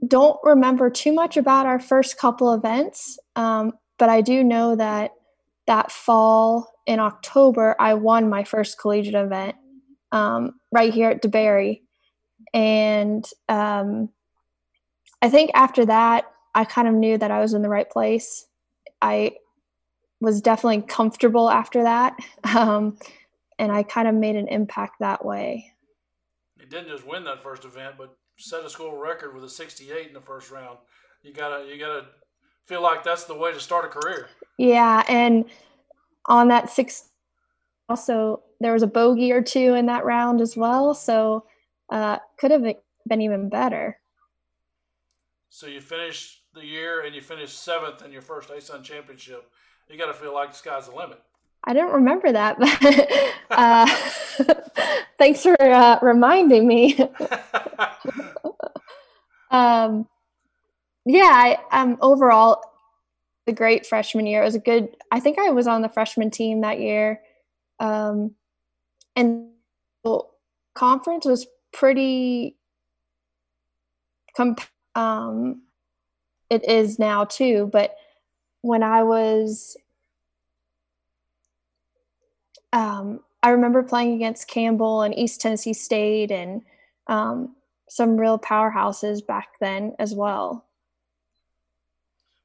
don't 0.07 0.39
remember 0.43 0.89
too 0.89 1.13
much 1.13 1.37
about 1.37 1.65
our 1.65 1.79
first 1.79 2.17
couple 2.17 2.53
events, 2.53 3.17
um, 3.35 3.73
but 3.97 4.09
I 4.09 4.21
do 4.21 4.43
know 4.43 4.75
that 4.75 5.11
that 5.67 5.91
fall 5.91 6.69
in 6.85 6.99
October 6.99 7.75
I 7.79 7.93
won 7.93 8.29
my 8.29 8.43
first 8.43 8.77
collegiate 8.77 9.15
event 9.15 9.55
um, 10.11 10.59
right 10.71 10.93
here 10.93 11.09
at 11.09 11.21
DeBary, 11.21 11.81
and 12.53 13.25
um, 13.49 14.09
I 15.21 15.29
think 15.29 15.51
after 15.53 15.85
that 15.85 16.25
I 16.55 16.65
kind 16.65 16.87
of 16.87 16.93
knew 16.93 17.17
that 17.17 17.31
I 17.31 17.39
was 17.39 17.53
in 17.53 17.61
the 17.61 17.69
right 17.69 17.89
place. 17.89 18.45
I 19.01 19.33
was 20.21 20.41
definitely 20.41 20.83
comfortable 20.83 21.49
after 21.49 21.83
that. 21.83 22.17
Um, 22.55 22.97
and 23.59 23.71
I 23.71 23.83
kind 23.83 24.07
of 24.07 24.15
made 24.15 24.35
an 24.35 24.47
impact 24.47 24.95
that 24.99 25.23
way. 25.23 25.71
You 26.59 26.65
didn't 26.65 26.89
just 26.89 27.05
win 27.05 27.23
that 27.25 27.41
first 27.41 27.65
event, 27.65 27.95
but 27.97 28.15
set 28.37 28.65
a 28.65 28.69
school 28.69 28.97
record 28.97 29.33
with 29.33 29.43
a 29.43 29.49
68 29.49 30.07
in 30.07 30.13
the 30.13 30.21
first 30.21 30.51
round. 30.51 30.77
You 31.21 31.33
gotta, 31.33 31.65
you 31.65 31.79
gotta 31.79 32.05
feel 32.65 32.81
like 32.81 33.03
that's 33.03 33.25
the 33.25 33.35
way 33.35 33.53
to 33.53 33.59
start 33.59 33.85
a 33.85 33.87
career. 33.87 34.29
Yeah, 34.57 35.03
and 35.07 35.45
on 36.25 36.47
that 36.49 36.69
six, 36.69 37.09
also 37.89 38.41
there 38.59 38.73
was 38.73 38.83
a 38.83 38.87
bogey 38.87 39.31
or 39.31 39.41
two 39.41 39.73
in 39.73 39.85
that 39.87 40.05
round 40.05 40.41
as 40.41 40.55
well, 40.55 40.93
so 40.93 41.45
uh, 41.89 42.17
could 42.37 42.51
have 42.51 42.63
been 43.07 43.21
even 43.21 43.49
better. 43.49 43.99
So 45.49 45.67
you 45.67 45.81
finished 45.81 46.41
the 46.53 46.65
year 46.65 47.01
and 47.01 47.13
you 47.15 47.21
finished 47.21 47.61
seventh 47.61 48.03
in 48.03 48.11
your 48.11 48.21
first 48.21 48.49
ASUN 48.49 48.83
championship, 48.83 49.51
you 49.89 49.97
got 49.97 50.07
to 50.07 50.13
feel 50.13 50.33
like 50.33 50.51
the 50.51 50.57
sky's 50.57 50.87
the 50.87 50.95
limit. 50.95 51.21
I 51.63 51.73
didn't 51.73 51.91
remember 51.91 52.31
that, 52.31 52.59
but 52.59 53.47
uh, 53.57 53.85
thanks 55.17 55.43
for 55.43 55.55
uh, 55.61 55.99
reminding 56.01 56.67
me. 56.67 56.97
um, 59.51 60.07
yeah, 61.05 61.31
I, 61.31 61.57
um, 61.71 61.97
overall, 62.01 62.61
the 63.45 63.53
great 63.53 63.85
freshman 63.85 64.25
year. 64.25 64.41
It 64.41 64.45
was 64.45 64.55
a 64.55 64.59
good. 64.59 64.89
I 65.11 65.19
think 65.19 65.37
I 65.37 65.49
was 65.49 65.67
on 65.67 65.81
the 65.81 65.89
freshman 65.89 66.31
team 66.31 66.61
that 66.61 66.79
year, 66.79 67.21
um, 67.79 68.35
and 69.15 69.49
the 70.03 70.21
conference 70.75 71.25
was 71.25 71.45
pretty. 71.73 72.55
Comp- 74.35 74.61
um, 74.95 75.63
it 76.49 76.67
is 76.67 76.99
now 76.99 77.25
too, 77.25 77.69
but 77.71 77.95
when 78.61 78.81
I 78.81 79.03
was 79.03 79.75
um, 82.71 83.19
I 83.43 83.49
remember 83.49 83.83
playing 83.83 84.13
against 84.13 84.47
Campbell 84.47 85.01
and 85.01 85.13
East 85.17 85.41
Tennessee 85.41 85.73
State 85.73 86.31
and 86.31 86.61
um, 87.07 87.55
some 87.89 88.15
real 88.15 88.39
powerhouses 88.39 89.25
back 89.25 89.49
then 89.59 89.93
as 89.99 90.15
well. 90.15 90.65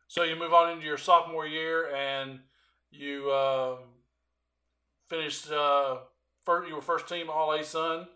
So 0.09 0.25
you 0.25 0.35
move 0.35 0.53
on 0.53 0.73
into 0.73 0.85
your 0.85 0.97
sophomore 0.99 1.47
year 1.47 1.95
and 1.95 2.41
you 2.91 3.31
uh, 3.31 3.77
finished 5.09 5.53
uh, 5.53 5.99
first, 6.45 6.69
you 6.69 6.75
were 6.75 6.83
first 6.83 7.09
team 7.09 7.31
All 7.31 7.51
ASUN 7.51 8.09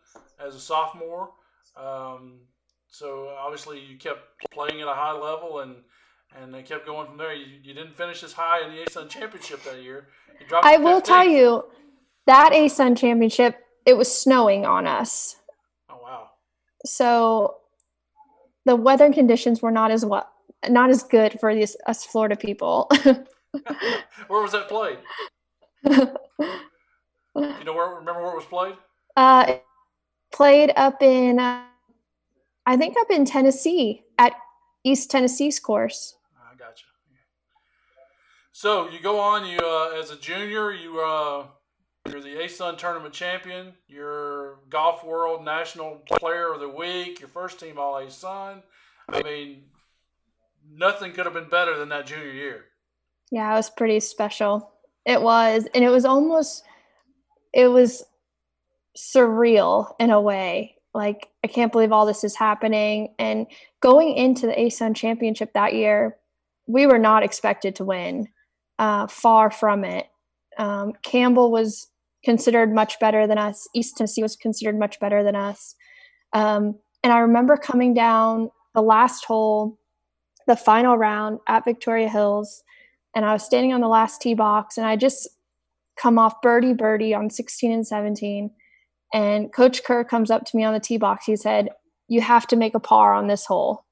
as 0.45 0.57
a 0.57 0.61
sophomore. 0.61 1.31
Um, 1.77 2.41
so 2.89 3.33
obviously 3.39 3.79
you 3.79 3.97
kept 3.97 4.21
playing 4.51 4.81
at 4.81 4.89
a 4.89 4.95
high 4.95 5.13
level 5.13 5.61
and 5.61 5.77
and 6.35 6.53
they 6.53 6.63
kept 6.63 6.87
going 6.87 7.07
from 7.07 7.19
there. 7.19 7.35
You, 7.35 7.59
you 7.63 7.75
didn't 7.75 7.95
finish 7.95 8.23
as 8.23 8.33
high 8.33 8.67
in 8.67 8.75
the 8.75 8.83
ASUN 8.83 9.09
championship 9.09 9.63
that 9.65 9.83
year. 9.83 10.09
I 10.63 10.79
will 10.79 11.03
tell 11.03 11.27
you, 11.27 11.65
that 12.27 12.53
ASUN 12.53 12.97
championship, 12.97 13.57
it 13.85 13.97
was 13.97 14.15
snowing 14.15 14.65
on 14.65 14.87
us. 14.87 15.37
Oh 15.91 15.99
wow! 16.03 16.31
So 16.85 17.57
the 18.65 18.77
weather 18.77 19.13
conditions 19.13 19.63
were 19.63 19.71
not 19.71 19.91
as 19.91 20.05
well, 20.05 20.29
not 20.69 20.91
as 20.91 21.03
good 21.03 21.39
for 21.41 21.55
these 21.55 21.77
us 21.87 22.05
Florida 22.05 22.37
people. 22.37 22.91
where 24.29 24.43
was 24.43 24.53
that 24.53 24.69
played? 24.69 24.99
you 25.85 27.65
know 27.65 27.75
where? 27.75 27.95
Remember 27.97 28.23
where 28.23 28.33
it 28.33 28.37
was 28.37 28.45
played? 28.45 28.75
Uh, 29.17 29.57
played 30.33 30.73
up 30.77 31.03
in, 31.03 31.39
uh, 31.39 31.65
I 32.65 32.77
think 32.77 32.97
up 32.99 33.11
in 33.11 33.25
Tennessee 33.25 34.03
at 34.19 34.33
East 34.85 35.11
Tennessee's 35.11 35.61
course. 35.61 36.17
I 36.41 36.57
gotcha. 36.57 36.85
So 38.53 38.89
you 38.89 39.01
go 39.01 39.19
on. 39.19 39.47
You 39.47 39.59
uh, 39.59 39.99
as 39.99 40.11
a 40.11 40.17
junior, 40.17 40.73
you 40.73 41.01
uh, 41.01 41.47
you're 42.09 42.21
the 42.21 42.37
ASUN 42.37 42.77
tournament 42.77 43.15
champion. 43.15 43.75
You're 43.89 44.59
Golf 44.69 45.05
World 45.05 45.45
National 45.45 46.03
Player 46.07 46.53
of 46.53 46.61
the 46.61 46.69
Week. 46.69 47.21
Your 47.21 47.29
first 47.29 47.61
team 47.61 47.79
All 47.79 47.95
ASUN. 47.95 48.63
I 49.09 49.23
mean, 49.23 49.65
nothing 50.71 51.13
could 51.13 51.25
have 51.25 51.35
been 51.35 51.49
better 51.49 51.79
than 51.79 51.89
that 51.91 52.07
junior 52.07 52.31
year. 52.31 52.65
Yeah, 53.31 53.53
it 53.53 53.57
was 53.57 53.71
pretty 53.71 54.01
special. 54.01 54.73
It 55.07 55.23
was, 55.23 55.67
and 55.75 55.85
it 55.85 55.91
was 55.91 56.05
almost, 56.05 56.65
it 57.53 57.69
was 57.69 58.05
surreal 58.97 59.95
in 59.99 60.11
a 60.11 60.21
way. 60.21 60.77
Like 60.95 61.29
I 61.43 61.47
can't 61.47 61.73
believe 61.73 61.93
all 61.93 62.05
this 62.05 62.25
is 62.25 62.37
happening. 62.37 63.15
And 63.19 63.47
going 63.81 64.15
into 64.15 64.47
the 64.47 64.53
ASUN 64.53 64.95
championship 64.95 65.55
that 65.55 65.75
year, 65.75 66.19
we 66.67 66.87
were 66.87 66.99
not 66.99 67.23
expected 67.23 67.77
to 67.77 67.85
win. 67.85 68.29
Uh, 68.79 69.07
far 69.07 69.51
from 69.51 69.85
it. 69.85 70.09
Um, 70.59 70.93
Campbell 71.03 71.53
was 71.53 71.89
considered 72.25 72.73
much 72.73 72.99
better 73.01 73.27
than 73.27 73.39
us. 73.39 73.69
East 73.75 73.97
Tennessee 73.97 74.23
was 74.23 74.37
considered 74.37 74.79
much 74.79 75.01
better 75.01 75.23
than 75.23 75.37
us. 75.37 75.75
Um, 76.33 76.79
and 77.03 77.13
I 77.13 77.19
remember 77.19 77.57
coming 77.57 77.95
down 77.95 78.51
the 78.75 78.83
last 78.83 79.25
hole, 79.25 79.79
the 80.47 80.57
final 80.57 80.97
round 80.97 81.41
at 81.49 81.65
Victoria 81.65 82.09
Hills, 82.09 82.63
and 83.15 83.25
I 83.25 83.33
was 83.33 83.45
standing 83.45 83.73
on 83.73 83.81
the 83.81 83.89
last 83.89 84.23
tee 84.23 84.35
box, 84.35 84.79
and 84.79 84.87
I 84.87 84.97
just 84.97 85.29
come 85.97 86.19
off 86.19 86.41
birdie 86.41 86.73
birdie 86.73 87.15
on 87.15 87.29
16 87.29 87.71
and 87.71 87.87
17. 87.87 88.51
And 89.13 89.53
Coach 89.53 89.85
Kerr 89.85 90.05
comes 90.05 90.31
up 90.31 90.47
to 90.47 90.57
me 90.57 90.65
on 90.65 90.73
the 90.73 90.81
tee 90.81 90.97
box. 90.97 91.27
He 91.27 91.37
said, 91.37 91.69
"You 92.09 92.23
have 92.23 92.47
to 92.49 92.57
make 92.57 92.75
a 92.75 92.81
par 92.81 93.13
on 93.13 93.27
this 93.27 93.45
hole." 93.45 93.85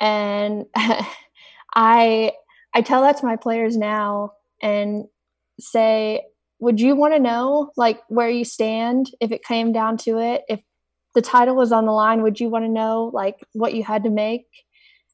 And 0.00 0.66
I 1.74 2.32
I 2.74 2.82
tell 2.82 3.02
that 3.02 3.18
to 3.18 3.26
my 3.26 3.36
players 3.36 3.76
now 3.76 4.32
and 4.62 5.04
say 5.60 6.22
would 6.60 6.80
you 6.80 6.96
want 6.96 7.14
to 7.14 7.20
know 7.20 7.70
like 7.76 8.00
where 8.08 8.30
you 8.30 8.44
stand 8.44 9.10
if 9.20 9.32
it 9.32 9.44
came 9.44 9.72
down 9.72 9.96
to 9.98 10.18
it? 10.18 10.42
If 10.48 10.60
the 11.14 11.22
title 11.22 11.56
was 11.56 11.72
on 11.72 11.86
the 11.86 11.92
line 11.92 12.22
would 12.22 12.38
you 12.38 12.48
want 12.48 12.64
to 12.64 12.70
know 12.70 13.10
like 13.12 13.36
what 13.52 13.74
you 13.74 13.82
had 13.84 14.04
to 14.04 14.10
make? 14.10 14.46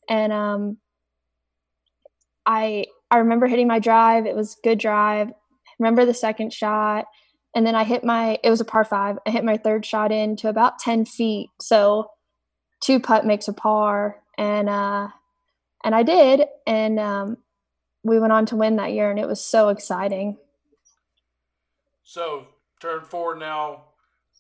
And 0.09 0.33
um 0.33 0.79
i 2.47 2.85
i 3.11 3.19
remember 3.19 3.47
hitting 3.47 3.67
my 3.67 3.79
drive 3.79 4.27
it 4.27 4.37
was 4.37 4.57
good 4.63 4.79
drive 4.79 5.31
remember 5.79 6.05
the 6.05 6.15
second 6.15 6.53
shot 6.53 7.07
and 7.55 7.67
then 7.67 7.75
i 7.75 7.85
hit 7.85 8.05
my 8.05 8.39
it 8.43 8.51
was 8.51 8.61
a 8.61 8.65
par 8.65 8.85
five 8.85 9.19
i 9.27 9.31
hit 9.31 9.45
my 9.45 9.57
third 9.57 9.85
shot 9.85 10.13
in 10.13 10.37
to 10.37 10.49
about 10.49 10.79
10 10.79 11.05
feet 11.05 11.49
so 11.61 12.11
two 12.81 13.01
putt 13.01 13.25
makes 13.25 13.49
a 13.49 13.53
par 13.53 14.17
and 14.37 14.69
uh 14.69 15.09
and 15.85 15.95
i 15.95 16.03
did 16.03 16.47
and 16.67 16.99
um 16.99 17.37
we 18.03 18.19
went 18.19 18.33
on 18.33 18.45
to 18.47 18.57
win 18.57 18.77
that 18.77 18.93
year 18.93 19.11
and 19.11 19.19
it 19.19 19.29
was 19.29 19.43
so 19.43 19.69
exciting 19.69 20.37
so 22.05 22.47
turn 22.81 23.05
forward 23.05 23.39
now 23.39 23.85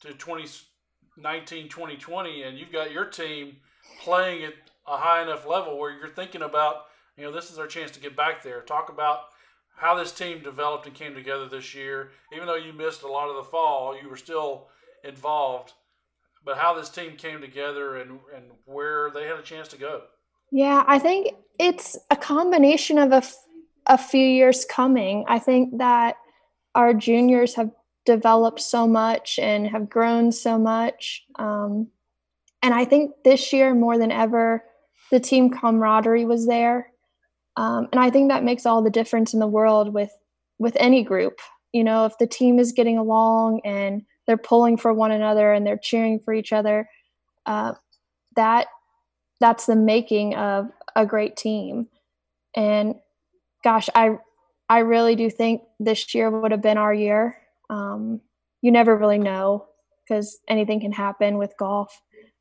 to 0.00 0.12
2019, 0.12 1.68
2020, 1.68 2.42
and 2.42 2.58
you've 2.58 2.72
got 2.72 2.92
your 2.92 3.06
team 3.06 3.56
playing 4.02 4.44
at 4.44 4.54
a 4.86 4.96
high 4.96 5.22
enough 5.22 5.46
level 5.46 5.78
where 5.78 5.90
you're 5.90 6.08
thinking 6.08 6.42
about, 6.42 6.84
you 7.16 7.24
know, 7.24 7.32
this 7.32 7.50
is 7.50 7.58
our 7.58 7.66
chance 7.66 7.90
to 7.92 8.00
get 8.00 8.16
back 8.16 8.42
there. 8.42 8.60
Talk 8.60 8.90
about 8.90 9.20
how 9.76 9.94
this 9.94 10.12
team 10.12 10.42
developed 10.42 10.86
and 10.86 10.94
came 10.94 11.14
together 11.14 11.48
this 11.48 11.74
year. 11.74 12.10
Even 12.32 12.46
though 12.46 12.54
you 12.54 12.72
missed 12.72 13.02
a 13.02 13.08
lot 13.08 13.28
of 13.28 13.36
the 13.36 13.50
fall, 13.50 13.98
you 14.00 14.08
were 14.08 14.16
still 14.16 14.68
involved. 15.02 15.72
But 16.44 16.58
how 16.58 16.74
this 16.74 16.90
team 16.90 17.16
came 17.16 17.40
together 17.40 17.96
and, 17.96 18.20
and 18.34 18.44
where 18.66 19.10
they 19.10 19.24
had 19.24 19.38
a 19.38 19.42
chance 19.42 19.68
to 19.68 19.78
go. 19.78 20.02
Yeah, 20.50 20.84
I 20.86 20.98
think 20.98 21.34
it's 21.58 21.96
a 22.10 22.16
combination 22.16 22.98
of 22.98 23.12
a, 23.12 23.16
f- 23.16 23.36
a 23.86 23.96
few 23.96 24.26
years 24.26 24.66
coming. 24.66 25.24
I 25.26 25.38
think 25.38 25.78
that 25.78 26.16
our 26.74 26.94
juniors 26.94 27.54
have 27.54 27.70
developed 28.04 28.60
so 28.60 28.86
much 28.86 29.38
and 29.38 29.66
have 29.68 29.88
grown 29.88 30.32
so 30.32 30.58
much. 30.58 31.24
Um, 31.38 31.88
and 32.62 32.74
I 32.74 32.84
think 32.84 33.12
this 33.24 33.52
year 33.52 33.74
more 33.74 33.98
than 33.98 34.10
ever, 34.10 34.64
the 35.10 35.20
team 35.20 35.50
camaraderie 35.50 36.24
was 36.24 36.46
there. 36.46 36.90
Um, 37.56 37.88
and 37.92 38.00
I 38.00 38.10
think 38.10 38.30
that 38.30 38.44
makes 38.44 38.66
all 38.66 38.82
the 38.82 38.90
difference 38.90 39.32
in 39.32 39.40
the 39.40 39.46
world 39.46 39.92
with 39.94 40.10
with 40.58 40.76
any 40.76 41.02
group. 41.02 41.40
You 41.72 41.84
know, 41.84 42.04
if 42.04 42.16
the 42.18 42.26
team 42.26 42.58
is 42.58 42.72
getting 42.72 42.98
along 42.98 43.60
and 43.64 44.02
they're 44.26 44.36
pulling 44.36 44.76
for 44.76 44.92
one 44.92 45.10
another 45.10 45.52
and 45.52 45.66
they're 45.66 45.76
cheering 45.76 46.20
for 46.24 46.32
each 46.32 46.52
other, 46.52 46.88
uh, 47.46 47.74
that 48.36 48.68
that's 49.40 49.66
the 49.66 49.76
making 49.76 50.34
of 50.34 50.70
a 50.96 51.04
great 51.04 51.36
team. 51.36 51.88
And 52.56 52.94
gosh, 53.62 53.88
I 53.94 54.18
I 54.68 54.78
really 54.78 55.14
do 55.14 55.30
think 55.30 55.62
this 55.78 56.14
year 56.14 56.30
would 56.30 56.50
have 56.50 56.62
been 56.62 56.78
our 56.78 56.94
year. 56.94 57.36
Um, 57.70 58.20
you 58.62 58.70
never 58.70 58.96
really 58.96 59.18
know 59.18 59.66
because 60.06 60.38
anything 60.48 60.80
can 60.80 60.92
happen 60.92 61.38
with 61.38 61.54
golf. 61.58 62.00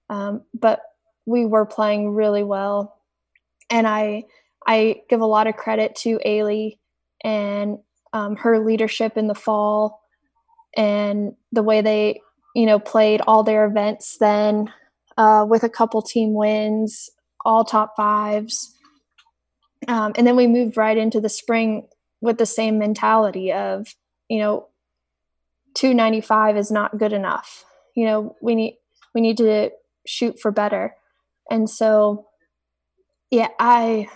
Um, 0.10 0.44
but 0.54 0.82
we 1.26 1.46
were 1.46 1.66
playing 1.66 2.12
really 2.12 2.44
well, 2.44 2.98
and 3.70 3.88
I 3.88 4.26
I 4.66 5.02
give 5.10 5.22
a 5.22 5.26
lot 5.26 5.48
of 5.48 5.56
credit 5.56 5.96
to 5.98 6.20
Ailey 6.26 6.78
and 7.24 7.78
um, 8.14 8.36
her 8.38 8.64
leadership 8.64 9.18
in 9.18 9.28
the 9.28 9.36
fall 9.36 10.02
and 10.76 11.34
the 11.52 11.64
way 11.64 11.82
they 11.82 12.22
you 12.56 12.66
know 12.66 12.80
played 12.80 13.22
all 13.28 13.44
their 13.44 13.66
events 13.66 14.18
then 14.20 14.72
uh, 15.18 15.46
with 15.48 15.64
a 15.64 15.70
couple 15.70 16.02
team 16.02 16.34
wins, 16.34 17.10
all 17.46 17.64
top 17.64 17.96
fives. 17.96 18.76
Um, 19.88 20.14
and 20.16 20.26
then 20.26 20.36
we 20.36 20.48
moved 20.48 20.78
right 20.78 20.98
into 20.98 21.20
the 21.20 21.30
spring 21.30 21.88
with 22.24 22.38
the 22.38 22.46
same 22.46 22.80
mentality 22.80 23.52
of 23.52 23.94
you 24.30 24.40
know 24.40 24.70
295 25.76 26.56
is 26.56 26.72
not 26.72 26.98
good 26.98 27.12
enough. 27.12 27.66
You 27.96 28.06
know 28.06 28.36
we 28.42 28.56
need 28.56 28.78
we 29.14 29.20
need 29.20 29.38
to 29.38 29.72
shoot 30.08 30.40
for 30.40 30.50
better. 30.50 30.96
And 31.52 31.70
so 31.70 32.28
yeah 33.30 33.50
i 33.60 34.08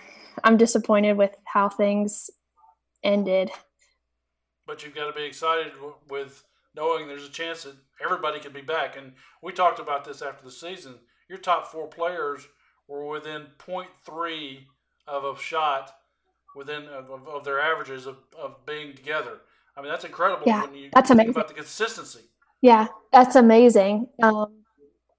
i'm 0.44 0.56
disappointed 0.56 1.16
with 1.16 1.34
how 1.44 1.68
things 1.68 2.30
ended. 3.04 3.50
But 4.66 4.82
you've 4.82 4.94
got 4.94 5.08
to 5.08 5.12
be 5.12 5.24
excited 5.24 5.72
with 6.08 6.44
knowing 6.74 7.08
there's 7.08 7.26
a 7.26 7.30
chance 7.30 7.64
that 7.64 7.74
everybody 8.02 8.40
could 8.40 8.54
be 8.54 8.62
back. 8.62 8.96
And 8.96 9.12
we 9.42 9.52
talked 9.52 9.80
about 9.80 10.04
this 10.04 10.22
after 10.22 10.44
the 10.44 10.50
season. 10.50 10.94
Your 11.28 11.38
top 11.38 11.66
four 11.66 11.88
players 11.88 12.46
were 12.86 13.06
within 13.06 13.46
0.3 13.58 14.66
of 15.06 15.24
a 15.24 15.40
shot 15.40 15.97
within 16.58 16.86
of, 16.88 17.26
of 17.26 17.44
their 17.44 17.60
averages 17.60 18.06
of, 18.06 18.16
of 18.36 18.66
being 18.66 18.94
together. 18.94 19.38
I 19.76 19.80
mean, 19.80 19.90
that's 19.90 20.04
incredible 20.04 20.42
yeah, 20.44 20.64
when 20.64 20.74
you 20.74 20.90
that's 20.92 21.08
think 21.08 21.20
amazing. 21.20 21.30
about 21.30 21.48
the 21.48 21.54
consistency. 21.54 22.24
Yeah, 22.60 22.88
that's 23.12 23.36
amazing. 23.36 24.08
Um, 24.20 24.64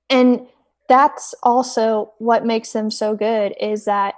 and 0.10 0.48
that's 0.89 1.34
also 1.41 2.13
what 2.17 2.46
makes 2.46 2.74
them 2.74 2.91
so 2.91 3.15
good 3.15 3.55
is 3.60 3.86
that 3.86 4.15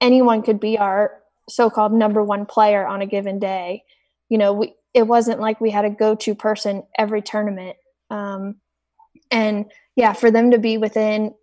anyone 0.00 0.42
could 0.42 0.60
be 0.60 0.78
our 0.78 1.20
so-called 1.48 1.92
number 1.92 2.22
one 2.22 2.46
player 2.46 2.86
on 2.86 3.02
a 3.02 3.06
given 3.06 3.40
day. 3.40 3.82
You 4.28 4.38
know, 4.38 4.52
we 4.52 4.74
it 4.94 5.06
wasn't 5.06 5.40
like 5.40 5.60
we 5.60 5.70
had 5.70 5.84
a 5.84 5.90
go-to 5.90 6.34
person 6.34 6.84
every 6.96 7.20
tournament. 7.20 7.76
Um, 8.08 8.56
and 9.30 9.66
yeah, 9.96 10.12
for 10.12 10.30
them 10.30 10.52
to 10.52 10.58
be 10.58 10.78
within 10.78 11.34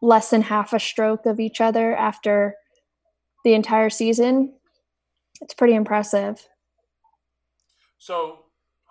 less 0.00 0.30
than 0.30 0.42
half 0.42 0.72
a 0.72 0.80
stroke 0.80 1.26
of 1.26 1.38
each 1.38 1.60
other 1.60 1.94
after 1.94 2.56
the 3.48 3.54
entire 3.54 3.88
season, 3.88 4.52
it's 5.40 5.54
pretty 5.54 5.74
impressive. 5.74 6.46
So 7.96 8.40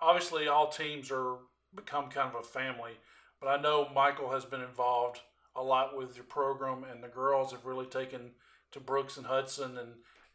obviously, 0.00 0.48
all 0.48 0.66
teams 0.66 1.12
are 1.12 1.36
become 1.76 2.10
kind 2.10 2.34
of 2.34 2.40
a 2.40 2.42
family, 2.42 2.92
but 3.40 3.46
I 3.46 3.62
know 3.62 3.88
Michael 3.94 4.32
has 4.32 4.44
been 4.44 4.60
involved 4.60 5.20
a 5.54 5.62
lot 5.62 5.96
with 5.96 6.16
your 6.16 6.24
program, 6.24 6.84
and 6.90 7.04
the 7.04 7.08
girls 7.08 7.52
have 7.52 7.64
really 7.66 7.86
taken 7.86 8.32
to 8.72 8.80
Brooks 8.80 9.16
and 9.16 9.26
Hudson, 9.26 9.78
and 9.78 9.90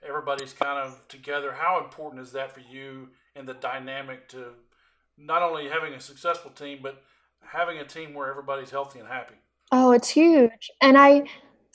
everybody's 0.08 0.53
kind 0.53 0.80
of 0.80 1.06
together. 1.10 1.51
How 1.51 1.84
important 1.84 2.22
is 2.22 2.32
that 2.32 2.53
for 2.53 2.62
you 2.62 3.10
in 3.36 3.46
the 3.46 3.56
dynamic 3.56 4.30
to 4.30 4.53
not 5.18 5.42
only 5.42 5.68
having 5.68 5.94
a 5.94 6.00
successful 6.00 6.51
team, 6.51 6.80
but 6.82 7.03
having 7.42 7.77
a 7.77 7.86
team 7.86 8.13
where 8.13 8.30
everybody's 8.30 8.72
healthy 8.72 9.00
and 9.00 9.08
happy? 9.10 9.36
Oh, 9.74 9.92
it's 9.92 10.10
huge. 10.10 10.72
And 10.82 10.98
I 10.98 11.24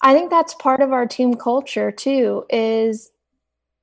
I 0.02 0.14
think 0.14 0.30
that's 0.30 0.54
part 0.54 0.80
of 0.80 0.92
our 0.92 1.06
team 1.06 1.34
culture 1.34 1.90
too 1.90 2.44
is 2.50 3.10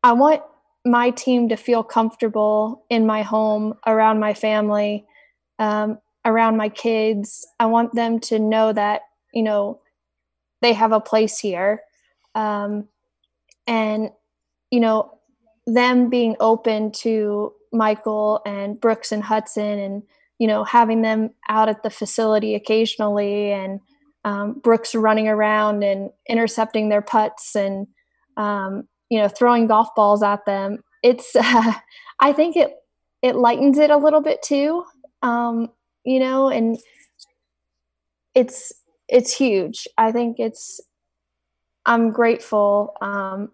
I 0.03 0.13
want 0.13 0.41
my 0.86 1.10
team 1.10 1.50
to 1.50 1.57
feel 1.57 1.84
comfortable 1.84 2.86
in 2.89 3.05
my 3.05 3.24
home, 3.24 3.74
around 3.88 4.19
my 4.19 4.34
family, 4.34 5.05
um, 5.60 5.98
around 6.24 6.57
my 6.57 6.69
kids. 6.69 7.45
I 7.60 7.65
want 7.65 7.93
them 7.95 8.19
to 8.22 8.39
know 8.39 8.72
that, 8.72 9.01
you 9.34 9.43
know, 9.43 9.81
they 10.62 10.74
have 10.74 10.91
a 10.91 11.01
place 11.01 11.39
here. 11.39 11.81
Um, 12.36 12.88
and, 13.67 14.10
you 14.72 14.79
know, 14.79 15.19
them 15.65 16.10
being 16.10 16.36
open 16.39 16.91
to 16.91 17.53
Michael 17.74 18.41
and 18.45 18.79
Brooks 18.79 19.12
and 19.12 19.24
Hudson 19.24 19.79
and, 19.79 20.03
you 20.38 20.48
know, 20.48 20.63
having 20.63 21.01
them 21.01 21.31
out 21.50 21.67
at 21.67 21.81
the 21.81 21.89
facility 21.89 22.55
occasionally 22.55 23.51
and 23.51 23.79
um, 24.25 24.60
Brooks 24.60 24.94
running 24.94 25.29
around 25.29 25.84
and 25.84 26.10
intercepting 26.27 26.89
their 26.89 27.01
putts 27.01 27.55
and, 27.55 27.88
um, 28.36 28.89
you 29.10 29.20
know 29.20 29.27
throwing 29.27 29.67
golf 29.67 29.94
balls 29.96 30.24
at 30.24 30.46
them. 30.46 30.84
It's 31.03 31.36
uh, 31.36 31.74
i 32.20 32.34
think 32.34 32.55
it 32.55 32.75
it 33.22 33.36
lightens 33.36 33.77
it 33.77 33.89
a 33.89 33.98
little 33.98 34.22
bit 34.22 34.41
too 34.41 34.84
um, 35.22 35.70
you 36.03 36.20
know 36.20 36.50
and 36.50 36.77
it's 38.34 38.74
it's 39.08 39.36
huge. 39.36 39.88
I 39.98 40.12
think 40.12 40.39
it's 40.39 40.82
i'm 41.86 42.12
grateful 42.12 42.96
um, 43.01 43.51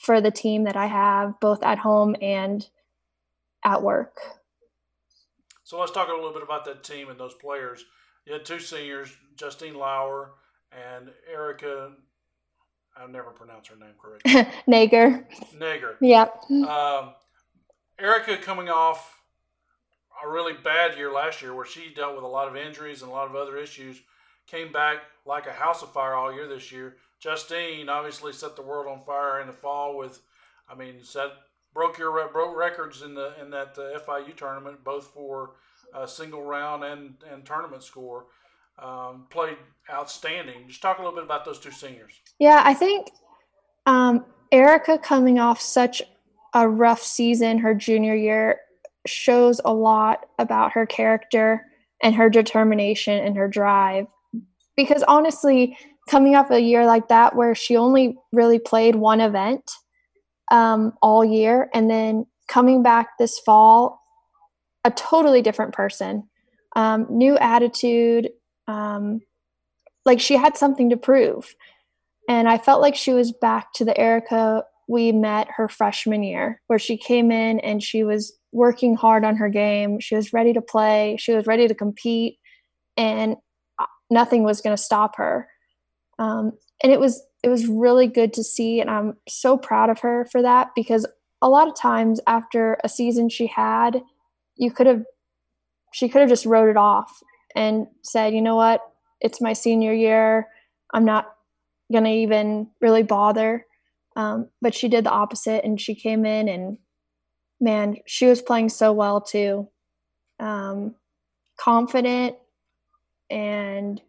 for 0.00 0.20
the 0.20 0.30
team 0.30 0.64
that 0.64 0.76
i 0.76 0.86
have 0.86 1.38
both 1.40 1.62
at 1.62 1.78
home 1.78 2.16
and 2.22 2.66
at 3.64 3.82
work. 3.82 4.18
So 5.64 5.80
let's 5.80 5.92
talk 5.92 6.08
a 6.08 6.12
little 6.12 6.32
bit 6.32 6.42
about 6.42 6.66
that 6.66 6.84
team 6.84 7.08
and 7.08 7.18
those 7.18 7.34
players 7.34 7.84
you 8.26 8.32
had 8.32 8.44
two 8.44 8.58
seniors 8.58 9.10
justine 9.36 9.74
lauer 9.74 10.32
and 10.72 11.10
erica 11.32 11.92
I'll 12.96 13.08
never 13.08 13.30
pronounce 13.30 13.68
her 13.68 13.76
name 13.76 13.94
correctly. 14.00 14.46
Nager. 14.68 15.24
Nager. 15.58 15.96
Yep. 16.00 16.44
Um, 16.50 17.14
Erica 17.98 18.36
coming 18.36 18.68
off 18.68 19.20
a 20.24 20.28
really 20.28 20.52
bad 20.52 20.96
year 20.96 21.12
last 21.12 21.42
year 21.42 21.54
where 21.54 21.66
she 21.66 21.92
dealt 21.94 22.14
with 22.14 22.24
a 22.24 22.28
lot 22.28 22.48
of 22.48 22.56
injuries 22.56 23.02
and 23.02 23.10
a 23.10 23.14
lot 23.14 23.28
of 23.28 23.34
other 23.34 23.56
issues, 23.56 24.00
came 24.46 24.72
back 24.72 24.98
like 25.26 25.46
a 25.46 25.52
house 25.52 25.82
of 25.82 25.92
fire 25.92 26.14
all 26.14 26.32
year 26.32 26.46
this 26.46 26.70
year. 26.70 26.96
Justine 27.18 27.88
obviously 27.88 28.32
set 28.32 28.56
the 28.56 28.62
world 28.62 28.86
on 28.86 29.04
fire 29.04 29.40
in 29.40 29.46
the 29.46 29.52
fall 29.52 29.96
with, 29.96 30.20
I 30.68 30.74
mean, 30.74 31.02
set 31.02 31.30
broke 31.72 31.98
your 31.98 32.28
broke 32.28 32.56
records 32.56 33.02
in 33.02 33.14
the 33.14 33.32
in 33.40 33.50
that 33.50 33.76
uh, 33.76 33.98
FIU 33.98 34.36
tournament 34.36 34.84
both 34.84 35.08
for 35.08 35.52
uh, 35.94 36.06
single 36.06 36.42
round 36.42 36.84
and 36.84 37.14
and 37.30 37.44
tournament 37.44 37.82
score 37.82 38.26
um, 38.78 39.26
played 39.30 39.56
outstanding. 39.92 40.66
Just 40.68 40.82
talk 40.82 40.98
a 40.98 41.02
little 41.02 41.14
bit 41.14 41.24
about 41.24 41.44
those 41.44 41.58
two 41.58 41.70
seniors. 41.70 42.20
Yeah, 42.38 42.62
I 42.64 42.74
think 42.74 43.10
um, 43.86 44.24
Erica 44.50 44.98
coming 44.98 45.38
off 45.38 45.60
such 45.60 46.02
a 46.54 46.68
rough 46.68 47.02
season 47.02 47.58
her 47.58 47.74
junior 47.74 48.14
year 48.14 48.60
shows 49.06 49.60
a 49.64 49.72
lot 49.72 50.26
about 50.38 50.72
her 50.72 50.86
character 50.86 51.66
and 52.02 52.14
her 52.14 52.30
determination 52.30 53.18
and 53.24 53.36
her 53.36 53.48
drive. 53.48 54.06
Because 54.76 55.02
honestly, 55.04 55.76
coming 56.08 56.34
off 56.34 56.50
a 56.50 56.60
year 56.60 56.86
like 56.86 57.08
that 57.08 57.34
where 57.36 57.54
she 57.54 57.76
only 57.76 58.16
really 58.32 58.58
played 58.58 58.96
one 58.96 59.20
event 59.20 59.70
um, 60.50 60.92
all 61.00 61.24
year 61.24 61.70
and 61.74 61.90
then 61.90 62.26
coming 62.48 62.82
back 62.82 63.18
this 63.18 63.38
fall, 63.40 64.03
a 64.84 64.90
totally 64.90 65.42
different 65.42 65.72
person. 65.72 66.28
Um, 66.76 67.06
new 67.08 67.36
attitude, 67.38 68.30
um, 68.66 69.20
like 70.04 70.20
she 70.20 70.36
had 70.36 70.56
something 70.56 70.90
to 70.90 70.96
prove. 70.96 71.54
And 72.28 72.48
I 72.48 72.58
felt 72.58 72.80
like 72.80 72.96
she 72.96 73.12
was 73.12 73.32
back 73.32 73.72
to 73.74 73.84
the 73.84 73.96
Erica 73.98 74.64
we 74.88 75.12
met 75.12 75.48
her 75.56 75.68
freshman 75.68 76.22
year, 76.22 76.60
where 76.66 76.78
she 76.78 76.96
came 76.96 77.30
in 77.30 77.60
and 77.60 77.82
she 77.82 78.04
was 78.04 78.36
working 78.52 78.94
hard 78.94 79.24
on 79.24 79.36
her 79.36 79.48
game. 79.48 79.98
She 80.00 80.14
was 80.14 80.32
ready 80.32 80.52
to 80.52 80.60
play, 80.60 81.16
she 81.18 81.32
was 81.32 81.46
ready 81.46 81.66
to 81.68 81.74
compete, 81.74 82.38
and 82.96 83.36
uh, 83.78 83.86
nothing 84.10 84.42
was 84.42 84.60
going 84.60 84.76
to 84.76 84.82
stop 84.82 85.16
her. 85.16 85.48
Um, 86.18 86.52
and 86.82 86.92
it 86.92 87.00
was 87.00 87.22
it 87.42 87.48
was 87.48 87.66
really 87.66 88.06
good 88.06 88.32
to 88.34 88.44
see, 88.44 88.80
and 88.80 88.90
I'm 88.90 89.14
so 89.28 89.56
proud 89.56 89.90
of 89.90 90.00
her 90.00 90.26
for 90.30 90.42
that 90.42 90.68
because 90.74 91.06
a 91.42 91.48
lot 91.48 91.68
of 91.68 91.76
times 91.76 92.20
after 92.26 92.78
a 92.84 92.88
season 92.88 93.28
she 93.28 93.46
had, 93.46 94.02
you 94.56 94.70
could 94.70 94.86
have 94.86 95.04
she 95.92 96.08
could 96.08 96.20
have 96.20 96.28
just 96.28 96.46
wrote 96.46 96.68
it 96.68 96.76
off 96.76 97.22
and 97.54 97.86
said, 98.02 98.34
you 98.34 98.42
know 98.42 98.56
what, 98.56 98.80
it's 99.20 99.40
my 99.40 99.52
senior 99.52 99.92
year. 99.92 100.48
I'm 100.92 101.04
not 101.04 101.36
going 101.92 102.04
to 102.04 102.10
even 102.10 102.68
really 102.80 103.04
bother. 103.04 103.64
Um, 104.16 104.48
but 104.60 104.74
she 104.74 104.88
did 104.88 105.04
the 105.04 105.10
opposite 105.10 105.64
and 105.64 105.80
she 105.80 105.94
came 105.94 106.24
in 106.24 106.48
and 106.48 106.78
man, 107.60 107.96
she 108.06 108.26
was 108.26 108.42
playing 108.42 108.68
so 108.68 108.92
well 108.92 109.20
too. 109.20 109.68
Um, 110.40 110.96
confident 111.56 112.36
and 113.30 114.00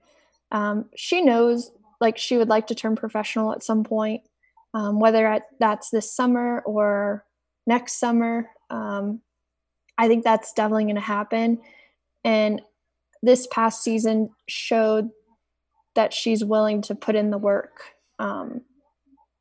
um, 0.51 0.85
she 0.95 1.21
knows 1.21 1.71
like 2.01 2.17
she 2.17 2.37
would 2.37 2.49
like 2.49 2.67
to 2.67 2.75
turn 2.75 2.95
professional 2.95 3.51
at 3.51 3.63
some 3.63 3.83
point, 3.83 4.21
um, 4.73 4.99
whether 4.99 5.27
at, 5.27 5.43
that's 5.59 5.89
this 5.89 6.11
summer 6.11 6.61
or 6.65 7.25
next 7.67 7.99
summer. 7.99 8.49
I 9.97 10.07
think 10.07 10.23
that's 10.23 10.53
definitely 10.53 10.85
going 10.85 10.95
to 10.95 11.01
happen. 11.01 11.59
And 12.23 12.61
this 13.21 13.47
past 13.47 13.83
season 13.83 14.29
showed 14.47 15.09
that 15.95 16.13
she's 16.13 16.43
willing 16.43 16.81
to 16.83 16.95
put 16.95 17.15
in 17.15 17.29
the 17.29 17.37
work 17.37 17.81
um, 18.19 18.61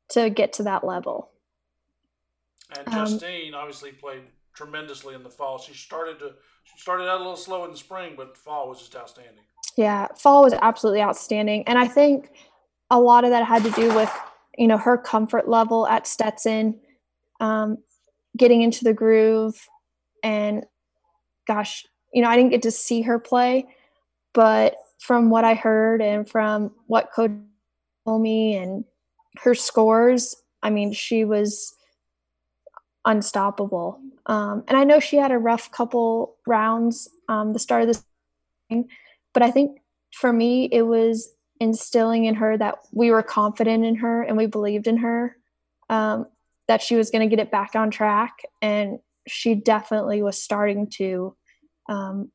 to 0.09 0.29
get 0.29 0.53
to 0.53 0.63
that 0.63 0.83
level. 0.83 1.29
And 2.77 2.87
um, 2.93 3.07
Justine 3.07 3.53
um, 3.53 3.59
obviously 3.59 3.91
played 3.91 4.23
tremendously 4.55 5.13
in 5.13 5.23
the 5.23 5.29
fall. 5.29 5.57
She 5.57 5.73
started 5.73 6.19
to 6.19 6.33
she 6.63 6.79
started 6.79 7.07
out 7.07 7.17
a 7.17 7.23
little 7.23 7.35
slow 7.35 7.63
in 7.65 7.71
the 7.71 7.77
spring, 7.77 8.13
but 8.17 8.35
fall 8.35 8.69
was 8.69 8.79
just 8.79 8.95
outstanding. 8.95 9.43
Yeah, 9.77 10.07
fall 10.17 10.43
was 10.43 10.53
absolutely 10.53 11.01
outstanding, 11.01 11.63
and 11.67 11.77
I 11.77 11.87
think 11.87 12.31
a 12.89 12.99
lot 12.99 13.23
of 13.23 13.29
that 13.31 13.45
had 13.45 13.63
to 13.63 13.71
do 13.71 13.93
with 13.93 14.11
you 14.57 14.67
know 14.67 14.77
her 14.77 14.97
comfort 14.97 15.47
level 15.47 15.85
at 15.87 16.07
Stetson, 16.07 16.79
um, 17.39 17.77
getting 18.37 18.61
into 18.61 18.83
the 18.83 18.93
groove, 18.93 19.67
and 20.25 20.65
gosh, 21.47 21.85
you 22.11 22.21
know 22.21 22.29
I 22.29 22.35
didn't 22.35 22.51
get 22.51 22.63
to 22.63 22.71
see 22.71 23.03
her 23.03 23.19
play, 23.19 23.67
but 24.33 24.75
from 24.99 25.29
what 25.29 25.45
I 25.45 25.53
heard 25.53 26.01
and 26.01 26.27
from 26.27 26.71
what 26.87 27.11
coach 27.15 27.31
told 28.05 28.21
me 28.21 28.57
and 28.57 28.83
her 29.37 29.53
scores, 29.53 30.35
I 30.63 30.71
mean, 30.71 30.93
she 30.93 31.25
was 31.25 31.75
unstoppable. 33.05 33.99
Um, 34.25 34.63
and 34.67 34.77
I 34.77 34.83
know 34.83 34.99
she 34.99 35.17
had 35.17 35.31
a 35.31 35.37
rough 35.37 35.71
couple 35.71 36.37
rounds 36.47 37.07
um, 37.29 37.53
the 37.53 37.59
start 37.59 37.83
of 37.83 37.87
the 37.89 38.01
season, 38.69 38.87
but 39.33 39.43
I 39.43 39.51
think 39.51 39.79
for 40.11 40.33
me 40.33 40.69
it 40.71 40.83
was 40.83 41.31
instilling 41.59 42.25
in 42.25 42.35
her 42.35 42.57
that 42.57 42.79
we 42.91 43.11
were 43.11 43.21
confident 43.21 43.85
in 43.85 43.95
her 43.95 44.23
and 44.23 44.37
we 44.37 44.47
believed 44.47 44.87
in 44.87 44.97
her 44.97 45.37
um, 45.89 46.25
that 46.67 46.81
she 46.81 46.95
was 46.95 47.11
going 47.11 47.27
to 47.27 47.35
get 47.35 47.41
it 47.41 47.51
back 47.51 47.75
on 47.75 47.91
track 47.91 48.39
and 48.61 48.99
she 49.27 49.55
definitely 49.55 50.21
was 50.21 50.41
starting 50.41 50.89
to 50.89 51.35
um, 51.87 52.31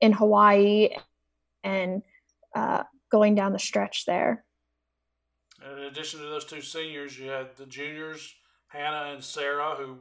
in 0.00 0.12
hawaii 0.12 0.90
and 1.64 2.02
uh, 2.54 2.82
going 3.10 3.34
down 3.34 3.52
the 3.52 3.58
stretch 3.58 4.04
there. 4.06 4.44
In 5.64 5.84
addition 5.84 6.20
to 6.20 6.26
those 6.26 6.44
two 6.44 6.60
seniors, 6.60 7.18
you 7.18 7.30
had 7.30 7.56
the 7.56 7.66
juniors, 7.66 8.34
Hannah 8.68 9.12
and 9.12 9.22
Sarah, 9.22 9.74
who, 9.76 9.98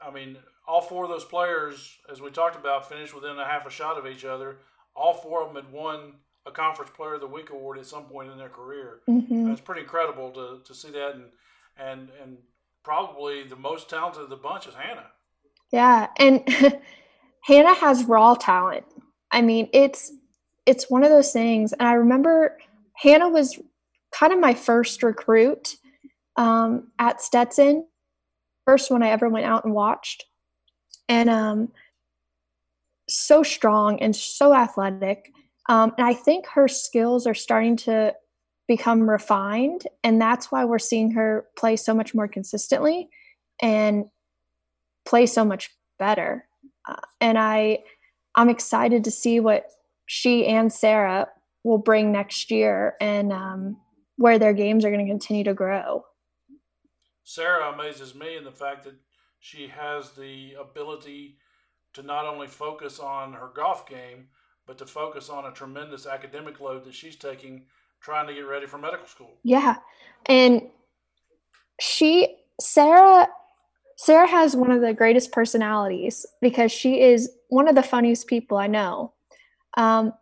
I 0.00 0.10
mean, 0.10 0.36
all 0.66 0.80
four 0.80 1.04
of 1.04 1.10
those 1.10 1.24
players, 1.24 1.98
as 2.10 2.20
we 2.20 2.30
talked 2.30 2.56
about, 2.56 2.88
finished 2.88 3.14
within 3.14 3.38
a 3.38 3.44
half 3.44 3.66
a 3.66 3.70
shot 3.70 3.98
of 3.98 4.06
each 4.06 4.24
other. 4.24 4.58
All 4.94 5.14
four 5.14 5.42
of 5.42 5.52
them 5.52 5.62
had 5.62 5.72
won 5.72 6.14
a 6.46 6.50
Conference 6.50 6.92
Player 6.94 7.14
of 7.14 7.20
the 7.20 7.26
Week 7.26 7.50
award 7.50 7.78
at 7.78 7.86
some 7.86 8.04
point 8.04 8.30
in 8.30 8.38
their 8.38 8.48
career. 8.48 9.00
Mm-hmm. 9.08 9.50
It's 9.50 9.60
pretty 9.60 9.80
incredible 9.80 10.30
to, 10.30 10.60
to 10.64 10.74
see 10.74 10.90
that, 10.90 11.14
and 11.14 11.24
and 11.76 12.10
and 12.22 12.38
probably 12.82 13.42
the 13.42 13.56
most 13.56 13.90
talented 13.90 14.22
of 14.22 14.30
the 14.30 14.36
bunch 14.36 14.66
is 14.66 14.74
Hannah. 14.74 15.10
Yeah, 15.74 16.06
and 16.18 16.48
Hannah 17.42 17.74
has 17.74 18.04
raw 18.04 18.34
talent. 18.34 18.84
I 19.32 19.42
mean, 19.42 19.68
it's 19.72 20.12
it's 20.66 20.88
one 20.88 21.02
of 21.02 21.10
those 21.10 21.32
things. 21.32 21.72
And 21.72 21.88
I 21.88 21.94
remember 21.94 22.56
Hannah 22.92 23.28
was 23.28 23.58
kind 24.12 24.32
of 24.32 24.38
my 24.38 24.54
first 24.54 25.02
recruit 25.02 25.74
um, 26.36 26.92
at 27.00 27.20
Stetson, 27.20 27.88
first 28.64 28.88
one 28.88 29.02
I 29.02 29.08
ever 29.08 29.28
went 29.28 29.46
out 29.46 29.64
and 29.64 29.74
watched, 29.74 30.26
and 31.08 31.28
um, 31.28 31.72
so 33.08 33.42
strong 33.42 33.98
and 33.98 34.14
so 34.14 34.54
athletic. 34.54 35.32
Um, 35.68 35.92
and 35.98 36.06
I 36.06 36.14
think 36.14 36.46
her 36.50 36.68
skills 36.68 37.26
are 37.26 37.34
starting 37.34 37.74
to 37.78 38.14
become 38.68 39.10
refined, 39.10 39.88
and 40.04 40.20
that's 40.20 40.52
why 40.52 40.66
we're 40.66 40.78
seeing 40.78 41.10
her 41.14 41.46
play 41.58 41.74
so 41.74 41.92
much 41.94 42.14
more 42.14 42.28
consistently 42.28 43.08
and 43.60 44.04
play 45.04 45.26
so 45.26 45.44
much 45.44 45.70
better. 45.98 46.46
Uh, 46.88 46.96
and 47.20 47.38
I, 47.38 47.80
I'm 48.34 48.48
excited 48.48 49.04
to 49.04 49.10
see 49.10 49.40
what 49.40 49.66
she 50.06 50.46
and 50.46 50.72
Sarah 50.72 51.28
will 51.62 51.78
bring 51.78 52.12
next 52.12 52.50
year 52.50 52.94
and 53.00 53.32
um, 53.32 53.76
where 54.16 54.38
their 54.38 54.52
games 54.52 54.84
are 54.84 54.90
going 54.90 55.04
to 55.04 55.10
continue 55.10 55.44
to 55.44 55.54
grow. 55.54 56.04
Sarah 57.24 57.72
amazes 57.72 58.14
me 58.14 58.36
in 58.36 58.44
the 58.44 58.52
fact 58.52 58.84
that 58.84 58.96
she 59.40 59.66
has 59.68 60.12
the 60.12 60.54
ability 60.60 61.38
to 61.94 62.02
not 62.02 62.26
only 62.26 62.46
focus 62.46 62.98
on 62.98 63.32
her 63.32 63.50
golf 63.54 63.88
game, 63.88 64.28
but 64.66 64.78
to 64.78 64.86
focus 64.86 65.28
on 65.28 65.46
a 65.46 65.52
tremendous 65.52 66.06
academic 66.06 66.60
load 66.60 66.84
that 66.84 66.94
she's 66.94 67.16
taking 67.16 67.66
trying 68.00 68.26
to 68.26 68.34
get 68.34 68.40
ready 68.42 68.66
for 68.66 68.78
medical 68.78 69.06
school. 69.06 69.38
Yeah. 69.42 69.76
And 70.26 70.62
she, 71.80 72.36
Sarah, 72.60 73.28
Sarah 74.04 74.28
has 74.28 74.54
one 74.54 74.70
of 74.70 74.82
the 74.82 74.92
greatest 74.92 75.32
personalities 75.32 76.26
because 76.42 76.70
she 76.70 77.00
is 77.00 77.30
one 77.48 77.68
of 77.68 77.74
the 77.74 77.82
funniest 77.82 78.26
people 78.26 78.58
I 78.58 78.66
know. 78.66 79.14
Um, 79.78 80.12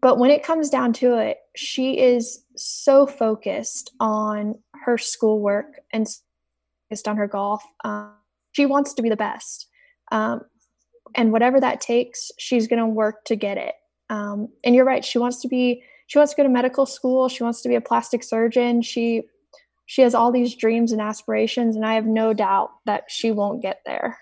but 0.00 0.18
when 0.18 0.30
it 0.30 0.42
comes 0.42 0.70
down 0.70 0.94
to 0.94 1.18
it, 1.18 1.36
she 1.54 2.00
is 2.00 2.42
so 2.56 3.06
focused 3.06 3.92
on 4.00 4.58
her 4.72 4.96
schoolwork 4.96 5.80
and 5.92 6.08
focused 6.88 7.06
on 7.06 7.18
her 7.18 7.26
golf. 7.26 7.62
Um, 7.84 8.14
she 8.52 8.64
wants 8.64 8.94
to 8.94 9.02
be 9.02 9.10
the 9.10 9.16
best. 9.16 9.68
Um, 10.10 10.40
and 11.14 11.32
whatever 11.32 11.60
that 11.60 11.82
takes, 11.82 12.30
she's 12.38 12.66
going 12.66 12.80
to 12.80 12.86
work 12.86 13.26
to 13.26 13.36
get 13.36 13.58
it. 13.58 13.74
Um, 14.08 14.48
and 14.64 14.74
you're 14.74 14.86
right. 14.86 15.04
She 15.04 15.18
wants 15.18 15.42
to 15.42 15.48
be, 15.48 15.82
she 16.06 16.16
wants 16.16 16.32
to 16.32 16.36
go 16.38 16.44
to 16.44 16.48
medical 16.48 16.86
school. 16.86 17.28
She 17.28 17.42
wants 17.42 17.60
to 17.60 17.68
be 17.68 17.74
a 17.74 17.80
plastic 17.82 18.22
surgeon. 18.22 18.80
She, 18.80 19.24
she 19.86 20.02
has 20.02 20.14
all 20.14 20.32
these 20.32 20.54
dreams 20.54 20.92
and 20.92 21.00
aspirations. 21.00 21.76
And 21.76 21.84
I 21.84 21.94
have 21.94 22.06
no 22.06 22.32
doubt 22.32 22.70
that 22.86 23.04
she 23.08 23.30
won't 23.30 23.62
get 23.62 23.80
there 23.84 24.18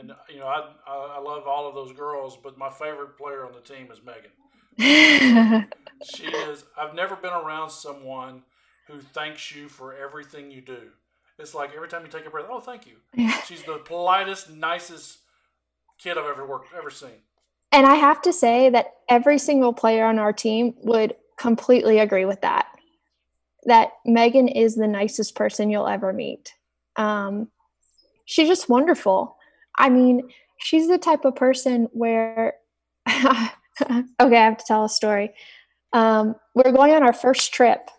and 0.00 0.12
you 0.32 0.40
know 0.40 0.46
I, 0.46 0.68
I, 0.86 1.20
love 1.20 1.46
all 1.46 1.68
of 1.68 1.74
those 1.74 1.92
girls, 1.92 2.36
but 2.42 2.58
my 2.58 2.70
favorite 2.70 3.16
player 3.16 3.44
on 3.44 3.52
the 3.52 3.60
team 3.60 3.88
is 3.90 4.00
Megan. 4.02 4.30
she 6.14 6.24
is. 6.24 6.64
I've 6.76 6.94
never 6.94 7.16
been 7.16 7.32
around 7.32 7.70
someone 7.70 8.42
who 8.86 9.00
thanks 9.00 9.54
you 9.54 9.68
for 9.68 9.94
everything 9.94 10.50
you 10.50 10.60
do. 10.60 10.88
It's 11.38 11.54
like 11.54 11.74
every 11.74 11.88
time 11.88 12.02
you 12.02 12.10
take 12.10 12.26
a 12.26 12.30
breath, 12.30 12.46
oh, 12.50 12.60
thank 12.60 12.86
you. 12.86 12.94
Yeah. 13.14 13.40
She's 13.42 13.62
the 13.62 13.78
politest, 13.84 14.50
nicest 14.50 15.18
kid 15.98 16.18
I've 16.18 16.26
ever 16.26 16.46
worked, 16.46 16.68
ever 16.76 16.90
seen. 16.90 17.22
And 17.72 17.86
I 17.86 17.94
have 17.94 18.20
to 18.22 18.32
say 18.32 18.68
that 18.70 18.94
every 19.08 19.38
single 19.38 19.72
player 19.72 20.04
on 20.04 20.18
our 20.18 20.32
team 20.32 20.74
would 20.82 21.14
completely 21.38 21.98
agree 21.98 22.24
with 22.24 22.40
that. 22.42 22.66
That 23.64 23.90
Megan 24.04 24.48
is 24.48 24.74
the 24.74 24.86
nicest 24.86 25.34
person 25.34 25.70
you'll 25.70 25.86
ever 25.88 26.12
meet. 26.12 26.54
Um, 26.96 27.48
she's 28.24 28.48
just 28.48 28.68
wonderful. 28.68 29.36
I 29.78 29.88
mean, 29.88 30.28
she's 30.58 30.88
the 30.88 30.98
type 30.98 31.24
of 31.24 31.36
person 31.36 31.88
where, 31.92 32.54
okay, 33.08 33.52
I 34.20 34.28
have 34.28 34.56
to 34.56 34.64
tell 34.66 34.84
a 34.84 34.88
story. 34.88 35.32
Um, 35.92 36.36
we 36.54 36.62
are 36.64 36.72
going 36.72 36.92
on 36.92 37.02
our 37.02 37.12
first 37.12 37.52
trip, 37.52 37.90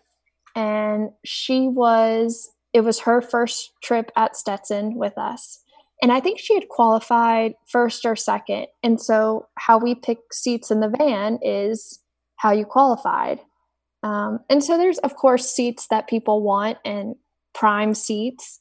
and 0.56 1.10
she 1.24 1.68
was, 1.68 2.50
it 2.72 2.80
was 2.80 3.00
her 3.00 3.20
first 3.20 3.72
trip 3.82 4.10
at 4.16 4.36
Stetson 4.36 4.94
with 4.94 5.16
us. 5.18 5.60
And 6.02 6.10
I 6.10 6.18
think 6.18 6.40
she 6.40 6.54
had 6.54 6.68
qualified 6.68 7.54
first 7.68 8.04
or 8.04 8.16
second. 8.16 8.66
And 8.82 9.00
so, 9.00 9.46
how 9.56 9.78
we 9.78 9.94
pick 9.94 10.18
seats 10.32 10.70
in 10.70 10.80
the 10.80 10.92
van 10.98 11.38
is 11.42 12.00
how 12.36 12.50
you 12.50 12.64
qualified. 12.64 13.38
Um, 14.02 14.40
and 14.50 14.62
so, 14.62 14.76
there's, 14.76 14.98
of 14.98 15.16
course, 15.16 15.52
seats 15.52 15.86
that 15.88 16.08
people 16.08 16.42
want 16.42 16.78
and 16.84 17.14
prime 17.54 17.94
seats. 17.94 18.60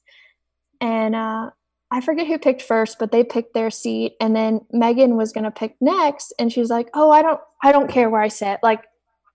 And 0.80 1.16
uh, 1.16 1.52
I 1.92 2.00
forget 2.00 2.26
who 2.26 2.40
picked 2.40 2.62
first, 2.62 2.98
but 3.00 3.12
they 3.12 3.24
picked 3.24 3.54
their 3.54 3.70
seat 3.70 4.14
and 4.22 4.34
then 4.34 4.62
Megan 4.72 5.18
was 5.18 5.34
going 5.34 5.44
to 5.44 5.52
pick 5.52 5.76
next 5.82 6.34
and 6.40 6.52
she's 6.52 6.70
like, 6.70 6.90
"Oh, 6.94 7.12
I 7.12 7.22
don't 7.22 7.40
I 7.62 7.74
don't 7.74 7.90
care 7.90 8.10
where 8.10 8.22
I 8.22 8.30
sit. 8.30 8.60
Like 8.64 8.86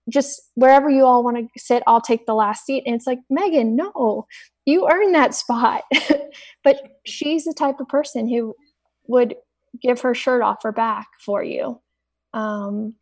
just 0.09 0.40
wherever 0.55 0.88
you 0.88 1.05
all 1.05 1.23
want 1.23 1.37
to 1.37 1.61
sit, 1.61 1.83
I'll 1.87 2.01
take 2.01 2.25
the 2.25 2.35
last 2.35 2.64
seat." 2.64 2.85
And 2.87 2.95
it's 2.95 3.07
like, 3.07 3.21
"Megan, 3.29 3.77
no. 3.77 4.27
You 4.64 4.88
earned 4.90 5.14
that 5.14 5.35
spot." 5.35 5.83
but 6.64 6.81
she's 7.05 7.45
the 7.45 7.55
type 7.55 7.79
of 7.79 7.88
person 7.88 8.27
who 8.27 8.57
would 9.07 9.37
give 9.83 10.01
her 10.01 10.14
shirt 10.14 10.42
off 10.42 10.62
her 10.62 10.73
back 10.73 11.09
for 11.21 11.45
you. 11.45 11.81
Um 12.33 12.95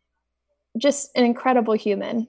just 0.77 1.09
an 1.15 1.23
incredible 1.23 1.73
human 1.73 2.27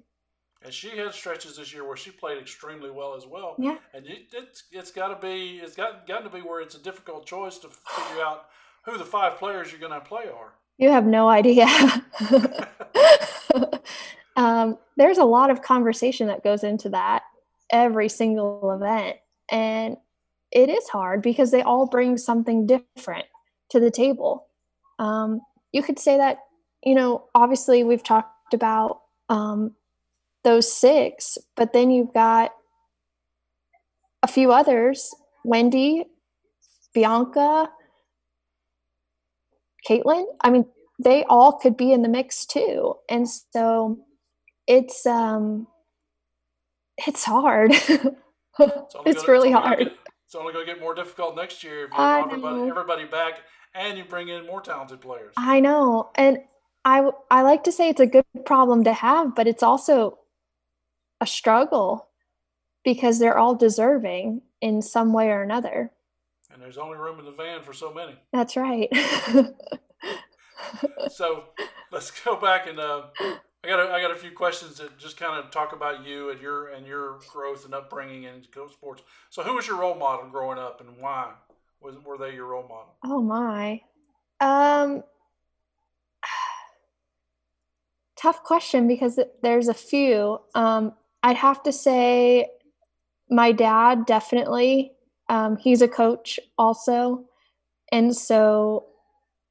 and 0.66 0.74
she 0.74 0.96
had 0.96 1.14
stretches 1.14 1.56
this 1.56 1.72
year 1.72 1.86
where 1.86 1.96
she 1.96 2.10
played 2.10 2.38
extremely 2.38 2.90
well 2.90 3.14
as 3.14 3.24
well. 3.24 3.54
Yeah, 3.56 3.76
and 3.94 4.04
it, 4.04 4.26
it's 4.32 4.64
it's 4.72 4.90
got 4.90 5.08
to 5.08 5.26
be 5.26 5.60
it's 5.62 5.76
got 5.76 6.08
gotten 6.08 6.24
to 6.24 6.36
be 6.36 6.40
where 6.40 6.60
it's 6.60 6.74
a 6.74 6.82
difficult 6.82 7.24
choice 7.24 7.56
to 7.58 7.68
figure 7.68 8.22
out 8.22 8.46
who 8.84 8.98
the 8.98 9.04
five 9.04 9.36
players 9.38 9.70
you're 9.70 9.80
going 9.80 9.92
to 9.92 10.00
play 10.00 10.24
are. 10.24 10.54
You 10.76 10.90
have 10.90 11.06
no 11.06 11.28
idea. 11.28 11.66
um, 14.36 14.76
there's 14.96 15.18
a 15.18 15.24
lot 15.24 15.50
of 15.50 15.62
conversation 15.62 16.26
that 16.26 16.42
goes 16.42 16.64
into 16.64 16.88
that 16.90 17.22
every 17.70 18.08
single 18.08 18.72
event, 18.72 19.18
and 19.50 19.96
it 20.50 20.68
is 20.68 20.88
hard 20.88 21.22
because 21.22 21.52
they 21.52 21.62
all 21.62 21.86
bring 21.86 22.18
something 22.18 22.66
different 22.66 23.26
to 23.70 23.78
the 23.78 23.92
table. 23.92 24.48
Um, 24.98 25.42
you 25.70 25.84
could 25.84 26.00
say 26.00 26.16
that 26.16 26.38
you 26.84 26.96
know 26.96 27.26
obviously 27.36 27.84
we've 27.84 28.02
talked 28.02 28.52
about 28.52 29.02
um, 29.28 29.76
those 30.46 30.72
six, 30.72 31.36
but 31.56 31.72
then 31.72 31.90
you've 31.90 32.14
got 32.14 32.52
a 34.22 34.28
few 34.28 34.52
others 34.52 35.12
Wendy, 35.44 36.04
Bianca, 36.94 37.68
Caitlin. 39.88 40.24
I 40.40 40.50
mean, 40.50 40.66
they 41.02 41.24
all 41.24 41.52
could 41.52 41.76
be 41.76 41.92
in 41.92 42.02
the 42.02 42.08
mix 42.08 42.46
too. 42.46 42.94
And 43.10 43.28
so 43.28 43.98
it's 44.66 45.04
um 45.04 45.66
it's 46.96 47.24
hard. 47.24 47.72
it's, 47.72 47.92
it's 48.58 48.94
gonna, 48.94 49.22
really 49.28 49.50
it's 49.50 49.58
hard. 49.58 49.78
Get, 49.80 49.92
it's 50.26 50.34
only 50.34 50.52
going 50.52 50.66
to 50.66 50.72
get 50.72 50.80
more 50.80 50.94
difficult 50.94 51.36
next 51.36 51.62
year 51.62 51.84
if 51.84 51.90
you 51.90 51.96
have 51.98 52.26
everybody, 52.26 52.68
everybody 52.68 53.04
back 53.04 53.40
and 53.74 53.98
you 53.98 54.04
bring 54.04 54.28
in 54.28 54.46
more 54.46 54.60
talented 54.60 55.00
players. 55.00 55.34
I 55.36 55.60
know. 55.60 56.10
And 56.14 56.38
I 56.84 57.10
I 57.30 57.42
like 57.42 57.64
to 57.64 57.72
say 57.72 57.88
it's 57.88 58.00
a 58.00 58.06
good 58.06 58.24
problem 58.44 58.84
to 58.84 58.92
have, 58.92 59.34
but 59.34 59.46
it's 59.46 59.62
also 59.62 60.18
a 61.20 61.26
struggle 61.26 62.08
because 62.84 63.18
they're 63.18 63.38
all 63.38 63.54
deserving 63.54 64.42
in 64.60 64.80
some 64.82 65.12
way 65.12 65.28
or 65.28 65.42
another. 65.42 65.90
And 66.52 66.62
there's 66.62 66.78
only 66.78 66.98
room 66.98 67.18
in 67.18 67.24
the 67.24 67.32
van 67.32 67.62
for 67.62 67.72
so 67.72 67.92
many. 67.92 68.16
That's 68.32 68.56
right. 68.56 68.88
so 71.10 71.44
let's 71.90 72.10
go 72.22 72.36
back 72.36 72.66
and 72.66 72.78
uh, 72.78 73.02
I 73.66 73.68
got 73.68 73.80
a, 73.80 73.92
I 73.92 74.00
got 74.00 74.12
a 74.12 74.16
few 74.16 74.30
questions 74.30 74.78
that 74.78 74.96
just 74.96 75.16
kind 75.16 75.42
of 75.42 75.50
talk 75.50 75.72
about 75.72 76.06
you 76.06 76.30
and 76.30 76.40
your 76.40 76.68
and 76.68 76.86
your 76.86 77.18
growth 77.32 77.64
and 77.64 77.74
upbringing 77.74 78.22
in 78.22 78.42
sports. 78.70 79.02
So 79.30 79.42
who 79.42 79.54
was 79.54 79.66
your 79.66 79.78
role 79.78 79.96
model 79.96 80.30
growing 80.30 80.58
up 80.58 80.80
and 80.80 80.90
why 80.98 81.32
was 81.80 81.96
were 82.04 82.16
they 82.16 82.34
your 82.34 82.46
role 82.46 82.62
model? 82.62 82.94
Oh 83.04 83.20
my, 83.20 83.80
um, 84.40 85.02
tough 88.16 88.44
question 88.44 88.86
because 88.86 89.18
there's 89.42 89.68
a 89.68 89.74
few. 89.74 90.40
Um, 90.54 90.94
I'd 91.26 91.36
have 91.38 91.60
to 91.64 91.72
say 91.72 92.46
my 93.28 93.50
dad 93.50 94.06
definitely. 94.06 94.92
Um, 95.28 95.56
he's 95.56 95.82
a 95.82 95.88
coach 95.88 96.38
also. 96.56 97.24
And 97.90 98.16
so, 98.16 98.86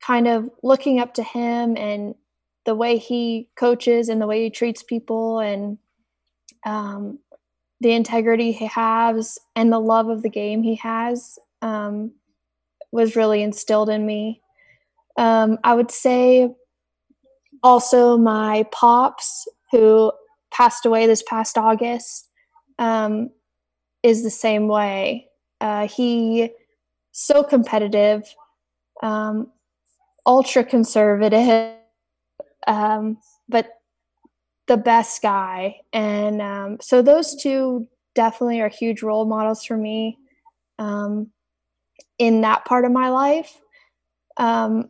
kind 0.01 0.25
of 0.25 0.49
looking 0.63 1.01
up 1.01 1.13
to 1.15 1.23
him 1.23 1.75
and 1.75 2.15
the 2.63 2.75
way 2.75 2.97
he 2.97 3.49
coaches 3.57 4.07
and 4.07 4.21
the 4.21 4.27
way 4.27 4.43
he 4.43 4.49
treats 4.49 4.83
people 4.83 5.39
and 5.39 5.77
um, 6.65 7.19
the 7.81 7.91
integrity 7.91 8.53
he 8.53 8.67
has 8.67 9.37
and 9.57 9.69
the 9.69 9.79
love 9.79 10.07
of 10.07 10.21
the 10.21 10.29
game 10.29 10.63
he 10.63 10.75
has 10.75 11.37
um, 11.61 12.13
was 12.93 13.17
really 13.17 13.43
instilled 13.43 13.89
in 13.89 14.05
me. 14.05 14.41
Um, 15.17 15.57
I 15.65 15.73
would 15.73 15.91
say 15.91 16.55
also 17.63 18.17
my 18.17 18.65
pops, 18.71 19.45
who 19.71 20.13
passed 20.55 20.85
away 20.85 21.07
this 21.07 21.23
past 21.23 21.57
August, 21.57 22.29
um, 22.79 23.29
is 24.03 24.23
the 24.23 24.29
same 24.29 24.67
way. 24.67 25.27
Uh, 25.59 25.87
he 25.87 26.49
so 27.11 27.43
competitive, 27.43 28.23
um, 29.01 29.51
ultra 30.25 30.63
conservative, 30.63 31.73
um, 32.67 33.17
but 33.47 33.69
the 34.67 34.77
best 34.77 35.21
guy. 35.21 35.77
And 35.93 36.41
um, 36.41 36.77
so 36.81 37.01
those 37.01 37.35
two 37.35 37.87
definitely 38.15 38.61
are 38.61 38.69
huge 38.69 39.01
role 39.03 39.25
models 39.25 39.63
for 39.63 39.77
me 39.77 40.17
um, 40.79 41.31
in 42.17 42.41
that 42.41 42.65
part 42.65 42.85
of 42.85 42.91
my 42.91 43.09
life. 43.09 43.59
Um, 44.37 44.89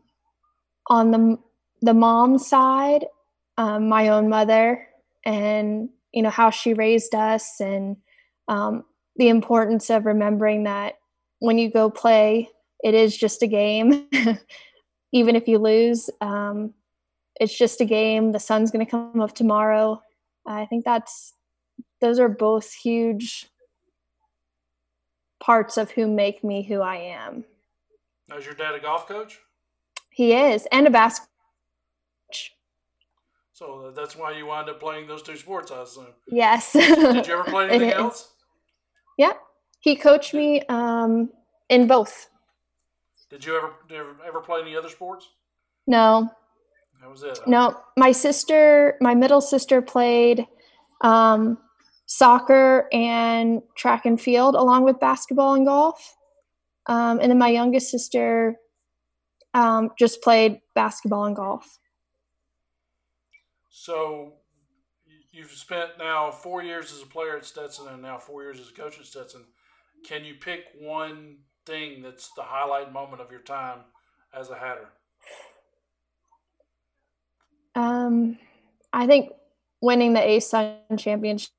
on 0.87 1.11
the 1.11 1.37
the 1.81 1.93
mom 1.93 2.37
side, 2.37 3.05
um, 3.57 3.89
my 3.89 4.09
own 4.09 4.29
mother, 4.29 4.87
and 5.25 5.89
you 6.11 6.21
know 6.21 6.29
how 6.29 6.49
she 6.49 6.73
raised 6.73 7.15
us, 7.15 7.59
and 7.59 7.97
um, 8.47 8.83
the 9.15 9.29
importance 9.29 9.89
of 9.89 10.05
remembering 10.05 10.63
that 10.63 10.95
when 11.39 11.57
you 11.57 11.69
go 11.69 11.89
play, 11.89 12.49
it 12.83 12.93
is 12.93 13.17
just 13.17 13.43
a 13.43 13.47
game. 13.47 14.07
Even 15.11 15.35
if 15.35 15.47
you 15.47 15.59
lose, 15.59 16.09
um, 16.21 16.73
it's 17.39 17.57
just 17.57 17.81
a 17.81 17.85
game. 17.85 18.31
The 18.31 18.39
sun's 18.39 18.71
going 18.71 18.85
to 18.85 18.89
come 18.89 19.21
up 19.21 19.33
tomorrow. 19.33 20.01
I 20.45 20.65
think 20.65 20.85
that's 20.85 21.33
those 22.01 22.19
are 22.19 22.29
both 22.29 22.71
huge 22.73 23.47
parts 25.41 25.77
of 25.77 25.91
who 25.91 26.07
make 26.07 26.43
me 26.43 26.63
who 26.63 26.81
I 26.81 26.97
am. 26.97 27.45
Is 28.35 28.45
your 28.45 28.55
dad 28.55 28.75
a 28.75 28.79
golf 28.79 29.07
coach? 29.07 29.39
He 30.09 30.33
is, 30.33 30.67
and 30.71 30.87
a 30.87 30.89
basketball 30.89 31.29
coach. 32.29 32.53
So 33.55 33.93
that's 33.95 34.17
why 34.17 34.33
you 34.33 34.47
wind 34.47 34.67
up 34.67 34.81
playing 34.81 35.07
those 35.07 35.21
two 35.21 35.37
sports, 35.37 35.71
I 35.71 35.83
assume. 35.83 36.07
Yes. 36.27 36.73
Did 36.73 37.25
you 37.25 37.33
ever 37.35 37.45
play 37.45 37.69
anything 37.69 37.91
else? 37.91 38.33
Yeah, 39.17 39.31
he 39.79 39.95
coached 39.95 40.33
me 40.33 40.61
um, 40.67 41.29
in 41.69 41.87
both. 41.87 42.27
Did 43.29 43.45
you 43.45 43.55
ever, 43.55 43.71
did 43.87 43.95
you 43.95 44.15
ever 44.27 44.41
play 44.41 44.59
any 44.59 44.75
other 44.75 44.89
sports? 44.89 45.29
No. 45.87 46.29
That 46.99 47.09
was 47.09 47.23
it. 47.23 47.39
No, 47.47 47.79
my 47.95 48.11
sister, 48.11 48.97
my 48.99 49.15
middle 49.15 49.39
sister 49.39 49.81
played 49.81 50.45
um, 50.99 51.57
soccer 52.07 52.89
and 52.91 53.61
track 53.77 54.05
and 54.05 54.19
field 54.19 54.55
along 54.55 54.83
with 54.83 54.99
basketball 54.99 55.53
and 55.53 55.65
golf. 55.65 56.17
Um, 56.87 57.21
and 57.21 57.31
then 57.31 57.37
my 57.37 57.51
youngest 57.51 57.89
sister 57.89 58.57
um, 59.53 59.91
just 59.97 60.21
played 60.21 60.59
basketball 60.73 61.23
and 61.23 61.37
golf. 61.37 61.79
So 63.85 64.33
you've 65.31 65.51
spent 65.51 65.91
now 65.99 66.31
four 66.31 66.63
years 66.63 66.91
as 66.91 67.03
a 67.03 67.05
player 67.05 67.37
at 67.37 67.45
Stetson 67.45 67.87
and 67.87 68.01
now 68.01 68.17
four 68.17 68.41
years 68.41 68.59
as 68.59 68.69
a 68.69 68.73
coach 68.73 68.97
at 68.99 69.05
Stetson. 69.05 69.45
Can 70.03 70.25
you 70.25 70.33
pick 70.33 70.61
one 70.81 71.37
thing 71.67 72.01
that's 72.01 72.31
the 72.35 72.41
highlight 72.41 72.91
moment 72.91 73.21
of 73.21 73.29
your 73.29 73.41
time 73.41 73.81
as 74.33 74.49
a 74.49 74.55
Hatter? 74.55 74.87
Um, 77.75 78.39
I 78.91 79.05
think 79.05 79.33
winning 79.81 80.13
the 80.13 80.19
ASUN 80.19 80.97
championship 80.97 81.51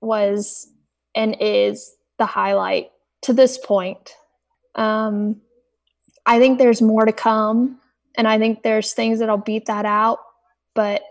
was 0.00 0.66
and 1.14 1.36
is 1.38 1.94
the 2.18 2.26
highlight 2.26 2.90
to 3.20 3.32
this 3.32 3.56
point. 3.56 4.16
Um, 4.74 5.42
I 6.26 6.40
think 6.40 6.58
there's 6.58 6.82
more 6.82 7.04
to 7.04 7.12
come, 7.12 7.78
and 8.16 8.26
I 8.26 8.40
think 8.40 8.64
there's 8.64 8.94
things 8.94 9.20
that'll 9.20 9.36
beat 9.36 9.66
that 9.66 9.86
out. 9.86 10.18
But 10.74 11.02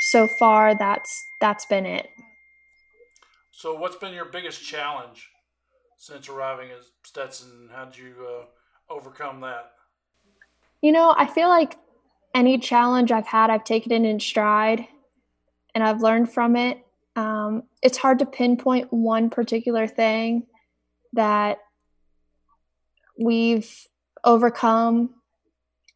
so 0.00 0.26
far, 0.26 0.74
that's 0.74 1.24
that's 1.40 1.66
been 1.66 1.86
it. 1.86 2.08
So, 3.52 3.74
what's 3.74 3.96
been 3.96 4.12
your 4.12 4.26
biggest 4.26 4.64
challenge 4.64 5.28
since 5.96 6.28
arriving 6.28 6.70
at 6.70 6.78
Stetson? 7.04 7.70
How 7.72 7.86
did 7.86 7.98
you 7.98 8.14
uh, 8.28 8.92
overcome 8.92 9.40
that? 9.40 9.72
You 10.82 10.92
know, 10.92 11.14
I 11.16 11.26
feel 11.26 11.48
like 11.48 11.76
any 12.34 12.58
challenge 12.58 13.12
I've 13.12 13.26
had, 13.26 13.50
I've 13.50 13.64
taken 13.64 13.92
it 13.92 14.08
in 14.08 14.20
stride, 14.20 14.86
and 15.74 15.82
I've 15.82 16.02
learned 16.02 16.32
from 16.32 16.56
it 16.56 16.86
um, 17.16 17.62
it's 17.82 17.96
hard 17.96 18.18
to 18.20 18.26
pinpoint 18.26 18.92
one 18.92 19.30
particular 19.30 19.86
thing 19.86 20.46
that 21.14 21.58
we've 23.18 23.70
overcome. 24.22 25.14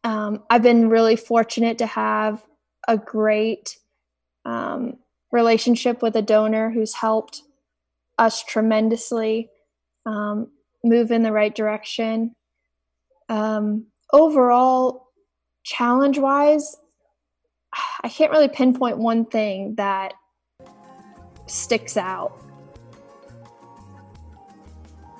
Um, 0.03 0.43
I've 0.49 0.63
been 0.63 0.89
really 0.89 1.15
fortunate 1.15 1.77
to 1.77 1.85
have 1.85 2.43
a 2.91 2.97
great 2.97 3.77
um, 4.43 4.97
relationship 5.31 6.01
with 6.01 6.13
a 6.17 6.21
donor 6.21 6.69
who's 6.69 6.93
helped 6.93 7.41
us 8.17 8.43
tremendously 8.43 9.49
um, 10.05 10.51
move 10.83 11.09
in 11.09 11.23
the 11.23 11.31
right 11.31 11.55
direction. 11.55 12.35
Um, 13.29 13.85
overall, 14.11 15.07
challenge 15.63 16.19
wise, 16.19 16.75
I 18.03 18.09
can't 18.09 18.31
really 18.31 18.49
pinpoint 18.49 18.97
one 18.97 19.25
thing 19.25 19.75
that 19.75 20.13
sticks 21.45 21.95
out. 21.95 22.37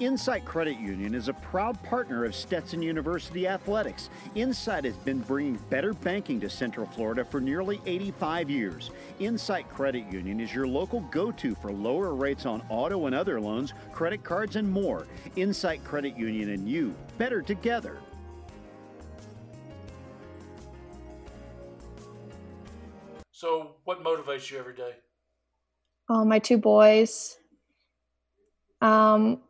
Insight 0.01 0.45
Credit 0.45 0.79
Union 0.79 1.13
is 1.13 1.27
a 1.27 1.33
proud 1.33 1.81
partner 1.83 2.25
of 2.25 2.33
Stetson 2.33 2.81
University 2.81 3.47
Athletics. 3.47 4.09
Insight 4.33 4.83
has 4.83 4.97
been 4.97 5.19
bringing 5.19 5.57
better 5.69 5.93
banking 5.93 6.39
to 6.39 6.49
Central 6.49 6.87
Florida 6.87 7.23
for 7.23 7.39
nearly 7.39 7.79
85 7.85 8.49
years. 8.49 8.89
Insight 9.19 9.69
Credit 9.69 10.11
Union 10.11 10.39
is 10.39 10.55
your 10.55 10.65
local 10.65 11.01
go 11.11 11.31
to 11.33 11.53
for 11.53 11.71
lower 11.71 12.15
rates 12.15 12.47
on 12.47 12.63
auto 12.67 13.05
and 13.05 13.13
other 13.13 13.39
loans, 13.39 13.75
credit 13.93 14.23
cards, 14.23 14.55
and 14.55 14.67
more. 14.67 15.05
Insight 15.35 15.83
Credit 15.83 16.17
Union 16.17 16.49
and 16.49 16.67
you, 16.67 16.95
better 17.19 17.43
together. 17.43 17.99
So, 23.29 23.75
what 23.83 24.03
motivates 24.03 24.49
you 24.49 24.57
every 24.57 24.73
day? 24.73 24.95
Oh, 26.09 26.25
my 26.25 26.39
two 26.39 26.57
boys. 26.57 27.37
Um, 28.81 29.41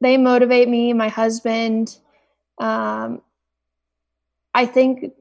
they 0.00 0.16
motivate 0.16 0.68
me, 0.68 0.92
my 0.92 1.08
husband. 1.08 1.96
Um, 2.58 3.22
I 4.54 4.66
think 4.66 5.12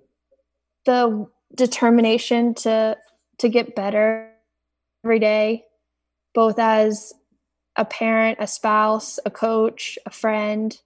the 0.86 1.28
determination 1.54 2.54
to 2.56 2.98
to 3.40 3.50
get 3.50 3.76
better 3.76 4.32
every 5.04 5.20
day, 5.20 5.66
both 6.34 6.58
as 6.58 7.14
a 7.76 7.86
parent, 7.86 8.38
a 8.40 8.48
spouse, 8.48 9.20
a 9.26 9.32
coach, 9.32 10.00
a 10.06 10.10
friend. 10.10 10.80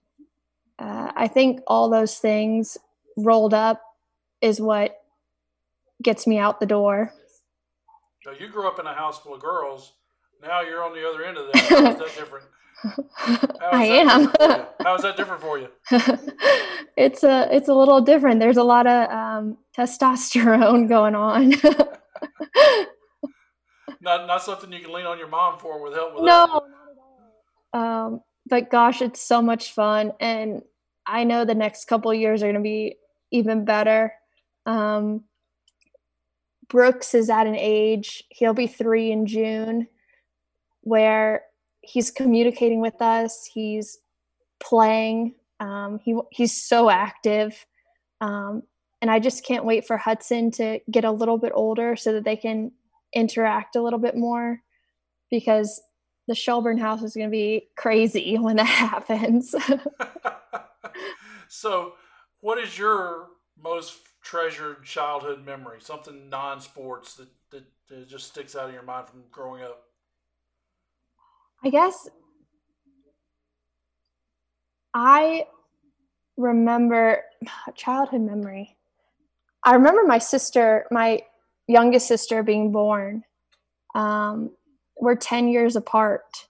Uh, 0.78 1.12
I 1.14 1.28
think 1.28 1.60
all 1.66 1.88
those 1.88 2.18
things 2.18 2.76
rolled 3.16 3.54
up 3.54 3.80
is 4.40 4.60
what 4.60 4.96
gets 6.02 6.26
me 6.26 6.38
out 6.38 6.58
the 6.58 6.66
door. 6.66 7.12
So 8.22 8.32
you 8.32 8.48
grew 8.48 8.66
up 8.66 8.78
in 8.78 8.86
a 8.86 8.94
house 8.94 9.18
full 9.18 9.34
of 9.34 9.40
girls. 9.40 9.92
Now 10.42 10.62
you're 10.62 10.82
on 10.82 10.94
the 10.94 11.08
other 11.08 11.24
end 11.24 11.36
of 11.36 11.46
that. 11.52 11.62
How 11.62 11.90
is 11.90 11.98
that 11.98 12.14
different? 12.16 12.44
I 13.72 13.84
am. 13.84 14.32
How 14.82 14.94
is 14.94 15.02
that 15.02 15.16
different 15.16 15.40
for 15.42 15.58
you? 15.58 15.68
it's 16.96 17.22
a 17.22 17.48
it's 17.54 17.68
a 17.68 17.74
little 17.74 18.00
different. 18.00 18.40
There's 18.40 18.56
a 18.56 18.62
lot 18.62 18.86
of 18.86 19.10
um, 19.10 19.58
testosterone 19.76 20.88
going 20.88 21.14
on. 21.14 21.50
not 24.00 24.26
not 24.26 24.42
something 24.42 24.72
you 24.72 24.80
can 24.80 24.92
lean 24.92 25.06
on 25.06 25.18
your 25.18 25.28
mom 25.28 25.58
for 25.58 25.82
with 25.82 25.94
help 25.94 26.14
with 26.14 26.24
no. 26.24 26.62
Um, 27.72 28.20
but 28.46 28.70
gosh, 28.70 29.02
it's 29.02 29.20
so 29.20 29.42
much 29.42 29.72
fun, 29.72 30.12
and 30.20 30.62
I 31.06 31.24
know 31.24 31.44
the 31.44 31.54
next 31.54 31.86
couple 31.86 32.12
years 32.14 32.42
are 32.42 32.46
going 32.46 32.54
to 32.54 32.60
be 32.60 32.96
even 33.30 33.64
better. 33.64 34.12
Um, 34.66 35.24
Brooks 36.68 37.14
is 37.14 37.30
at 37.30 37.46
an 37.46 37.56
age, 37.56 38.24
he'll 38.30 38.54
be 38.54 38.68
three 38.68 39.10
in 39.10 39.26
June, 39.26 39.88
where 40.82 41.42
he's 41.90 42.10
communicating 42.10 42.80
with 42.80 43.02
us, 43.02 43.44
he's 43.52 43.98
playing, 44.60 45.34
um, 45.58 45.98
he, 45.98 46.16
he's 46.30 46.52
so 46.52 46.88
active. 46.88 47.66
Um, 48.20 48.62
and 49.02 49.10
I 49.10 49.18
just 49.18 49.44
can't 49.44 49.64
wait 49.64 49.86
for 49.86 49.96
Hudson 49.96 50.50
to 50.52 50.80
get 50.90 51.04
a 51.04 51.10
little 51.10 51.38
bit 51.38 51.52
older 51.54 51.96
so 51.96 52.12
that 52.12 52.24
they 52.24 52.36
can 52.36 52.70
interact 53.12 53.74
a 53.74 53.82
little 53.82 53.98
bit 53.98 54.16
more 54.16 54.60
because 55.30 55.80
the 56.28 56.34
Shelburne 56.34 56.78
house 56.78 57.02
is 57.02 57.14
going 57.14 57.28
to 57.28 57.32
be 57.32 57.68
crazy 57.76 58.38
when 58.38 58.56
that 58.56 58.64
happens. 58.64 59.54
so, 61.48 61.94
what 62.40 62.58
is 62.58 62.78
your 62.78 63.26
most 63.60 63.98
treasured 64.22 64.84
childhood 64.84 65.44
memory? 65.44 65.78
Something 65.80 66.28
non-sports 66.28 67.14
that, 67.16 67.28
that, 67.50 67.64
that 67.88 68.08
just 68.08 68.28
sticks 68.28 68.54
out 68.54 68.68
in 68.68 68.74
your 68.74 68.84
mind 68.84 69.08
from 69.08 69.24
growing 69.30 69.62
up? 69.62 69.89
I 71.62 71.70
guess 71.70 72.08
I 74.94 75.46
remember 76.36 77.22
childhood 77.74 78.22
memory. 78.22 78.76
I 79.64 79.74
remember 79.74 80.04
my 80.04 80.18
sister, 80.18 80.86
my 80.90 81.20
youngest 81.68 82.08
sister, 82.08 82.42
being 82.42 82.72
born. 82.72 83.22
Um, 83.94 84.50
we're 84.98 85.16
10 85.16 85.48
years 85.48 85.76
apart. 85.76 86.46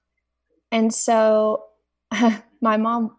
And 0.71 0.93
so 0.95 1.65
my 2.61 2.77
mom 2.77 3.17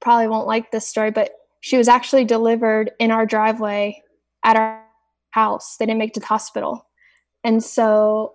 probably 0.00 0.28
won't 0.28 0.46
like 0.46 0.70
this 0.70 0.88
story, 0.88 1.10
but 1.10 1.32
she 1.60 1.76
was 1.76 1.88
actually 1.88 2.24
delivered 2.24 2.92
in 2.98 3.10
our 3.10 3.26
driveway 3.26 4.02
at 4.44 4.56
our 4.56 4.82
house. 5.30 5.76
They 5.76 5.86
didn't 5.86 5.98
make 5.98 6.10
it 6.10 6.14
to 6.14 6.20
the 6.20 6.26
hospital. 6.26 6.86
And 7.42 7.62
so 7.62 8.34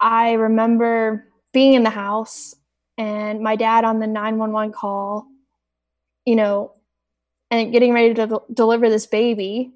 I 0.00 0.32
remember 0.32 1.27
being 1.52 1.74
in 1.74 1.82
the 1.82 1.90
house 1.90 2.54
and 2.96 3.40
my 3.40 3.56
dad 3.56 3.84
on 3.84 4.00
the 4.00 4.06
911 4.06 4.72
call, 4.72 5.26
you 6.24 6.36
know, 6.36 6.72
and 7.50 7.72
getting 7.72 7.94
ready 7.94 8.12
to 8.14 8.42
deliver 8.52 8.90
this 8.90 9.06
baby. 9.06 9.72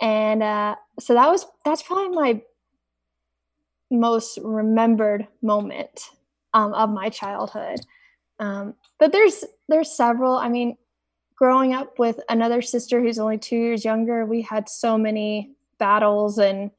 And 0.00 0.42
uh, 0.42 0.76
so 0.98 1.14
that 1.14 1.28
was, 1.28 1.46
that's 1.64 1.82
probably 1.82 2.08
my 2.08 2.42
most 3.90 4.38
remembered 4.42 5.28
moment 5.42 6.00
um, 6.52 6.72
of 6.72 6.90
my 6.90 7.10
childhood. 7.10 7.80
Um, 8.40 8.74
but 8.98 9.12
there's, 9.12 9.44
there's 9.68 9.92
several, 9.92 10.36
I 10.36 10.48
mean, 10.48 10.76
growing 11.36 11.74
up 11.74 11.98
with 11.98 12.18
another 12.28 12.62
sister 12.62 13.00
who's 13.00 13.18
only 13.18 13.38
two 13.38 13.56
years 13.56 13.84
younger, 13.84 14.24
we 14.24 14.40
had 14.40 14.68
so 14.68 14.98
many 14.98 15.52
battles 15.78 16.38
and 16.38 16.70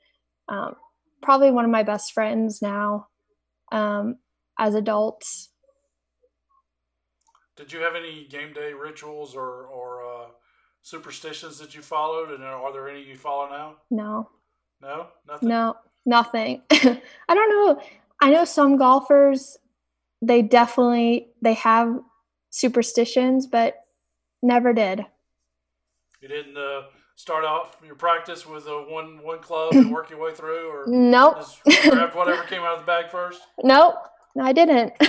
um, 0.49 0.75
probably 1.21 1.51
one 1.51 1.65
of 1.65 1.71
my 1.71 1.83
best 1.83 2.13
friends 2.13 2.61
now 2.61 3.07
um, 3.71 4.17
as 4.59 4.75
adults. 4.75 5.49
Did 7.55 7.71
you 7.71 7.79
have 7.79 7.95
any 7.95 8.25
game 8.25 8.53
day 8.53 8.73
rituals 8.73 9.35
or, 9.35 9.65
or 9.67 10.01
uh, 10.03 10.27
superstitions 10.81 11.57
that 11.59 11.73
you 11.73 11.81
followed? 11.81 12.31
And 12.31 12.43
are 12.43 12.73
there 12.73 12.89
any 12.89 13.03
you 13.03 13.15
follow 13.15 13.49
now? 13.49 13.75
No. 13.89 14.29
No? 14.81 15.07
Nothing? 15.27 15.49
No, 15.49 15.75
nothing. 16.05 16.61
I 16.71 16.99
don't 17.33 17.49
know. 17.49 17.81
I 18.21 18.29
know 18.31 18.45
some 18.45 18.77
golfers, 18.77 19.57
they 20.21 20.41
definitely, 20.41 21.29
they 21.41 21.53
have 21.55 21.99
superstitions, 22.49 23.47
but 23.47 23.75
never 24.41 24.73
did. 24.73 25.05
You 26.21 26.27
didn't 26.27 26.57
uh, 26.57 26.83
start 27.15 27.43
off 27.45 27.77
your 27.85 27.95
practice 27.95 28.45
with 28.45 28.67
a 28.67 28.85
one 28.89 29.21
one 29.23 29.39
club 29.39 29.73
and 29.73 29.91
work 29.91 30.09
your 30.09 30.19
way 30.19 30.33
through, 30.33 30.69
or 30.69 30.85
nope, 30.87 31.37
grab 31.83 32.15
whatever 32.15 32.43
came 32.43 32.61
out 32.61 32.75
of 32.75 32.79
the 32.79 32.85
bag 32.85 33.09
first. 33.09 33.41
Nope, 33.63 33.95
I 34.39 34.53
didn't. 34.53 34.93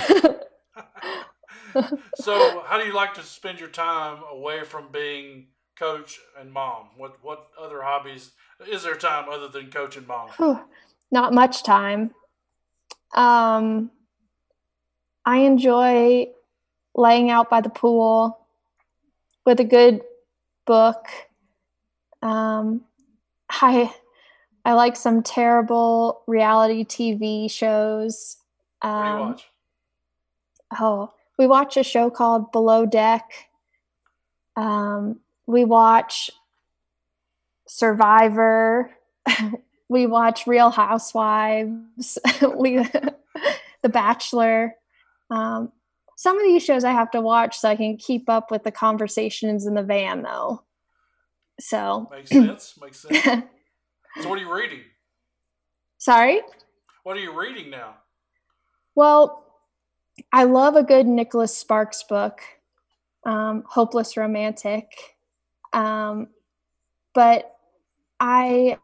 so, 2.15 2.63
how 2.65 2.79
do 2.79 2.85
you 2.85 2.93
like 2.93 3.13
to 3.15 3.23
spend 3.23 3.59
your 3.59 3.69
time 3.69 4.23
away 4.31 4.63
from 4.63 4.91
being 4.91 5.47
coach 5.77 6.19
and 6.39 6.51
mom? 6.51 6.87
What 6.97 7.17
what 7.23 7.47
other 7.59 7.81
hobbies 7.81 8.31
is 8.69 8.83
there 8.83 8.95
time 8.95 9.29
other 9.29 9.47
than 9.47 9.69
coach 9.69 9.97
and 9.97 10.07
mom? 10.07 10.29
Not 11.11 11.33
much 11.33 11.63
time. 11.63 12.13
Um, 13.13 13.91
I 15.25 15.37
enjoy 15.39 16.27
laying 16.95 17.29
out 17.29 17.49
by 17.49 17.61
the 17.61 17.69
pool 17.69 18.39
with 19.45 19.59
a 19.59 19.65
good 19.65 20.01
book 20.65 21.07
um, 22.21 22.81
I 23.49 23.93
I 24.65 24.73
like 24.73 24.95
some 24.95 25.23
terrible 25.23 26.23
reality 26.27 26.83
TV 26.83 27.49
shows. 27.49 28.37
Um, 28.81 28.91
what 28.91 29.03
do 29.03 29.07
you 29.07 29.13
um, 29.13 29.29
watch? 29.29 29.43
Oh, 30.79 31.13
we 31.37 31.47
watch 31.47 31.77
a 31.77 31.83
show 31.83 32.09
called 32.09 32.51
Below 32.51 32.85
Deck. 32.85 33.29
Um, 34.55 35.19
we 35.45 35.65
watch 35.65 36.29
Survivor. 37.67 38.91
we 39.89 40.05
watch 40.07 40.47
Real 40.47 40.69
Housewives. 40.69 42.17
we 42.57 42.77
The 43.83 43.89
Bachelor. 43.89 44.75
Um, 45.29 45.71
some 46.17 46.37
of 46.37 46.43
these 46.43 46.63
shows 46.63 46.83
I 46.83 46.91
have 46.91 47.11
to 47.11 47.21
watch 47.21 47.59
so 47.59 47.69
I 47.69 47.75
can 47.75 47.95
keep 47.97 48.27
up 48.27 48.49
with 48.49 48.63
the 48.63 48.71
conversations 48.71 49.67
in 49.67 49.75
the 49.75 49.83
van, 49.83 50.23
though. 50.23 50.63
So 51.59 52.09
makes 52.11 52.31
sense. 52.31 52.73
Makes 52.81 52.99
sense. 53.01 53.23
so, 53.23 54.29
what 54.29 54.39
are 54.39 54.41
you 54.41 54.53
reading? 54.53 54.81
Sorry. 55.99 56.41
What 57.03 57.17
are 57.17 57.21
you 57.21 57.39
reading 57.39 57.69
now? 57.69 57.95
Well, 58.97 59.45
I 60.33 60.45
love 60.45 60.75
a 60.75 60.81
good 60.81 61.05
Nicholas 61.05 61.55
Sparks 61.55 62.01
book, 62.01 62.41
um, 63.27 63.63
Hopeless 63.67 64.17
Romantic. 64.17 64.87
Um, 65.71 66.29
but 67.13 67.55
I 68.19 68.79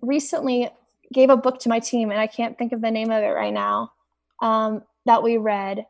recently 0.00 0.70
gave 1.12 1.30
a 1.30 1.36
book 1.36 1.58
to 1.60 1.68
my 1.68 1.80
team, 1.80 2.12
and 2.12 2.20
I 2.20 2.28
can't 2.28 2.56
think 2.56 2.72
of 2.72 2.80
the 2.80 2.92
name 2.92 3.10
of 3.10 3.24
it 3.24 3.30
right 3.30 3.52
now, 3.52 3.90
um, 4.40 4.84
that 5.04 5.24
we 5.24 5.36
read. 5.36 5.84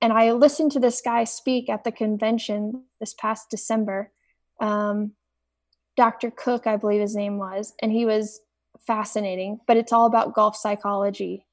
And 0.00 0.12
I 0.12 0.30
listened 0.30 0.70
to 0.72 0.78
this 0.78 1.00
guy 1.00 1.24
speak 1.24 1.68
at 1.68 1.82
the 1.82 1.90
convention 1.90 2.84
this 3.00 3.12
past 3.14 3.50
December 3.50 4.12
um, 4.60 5.14
Dr. 5.96 6.30
Cook, 6.30 6.68
I 6.68 6.76
believe 6.76 7.00
his 7.00 7.16
name 7.16 7.38
was, 7.38 7.74
and 7.82 7.90
he 7.90 8.06
was 8.06 8.40
fascinating. 8.86 9.58
But 9.66 9.78
it's 9.78 9.92
all 9.92 10.06
about 10.06 10.32
golf 10.32 10.54
psychology 10.54 11.45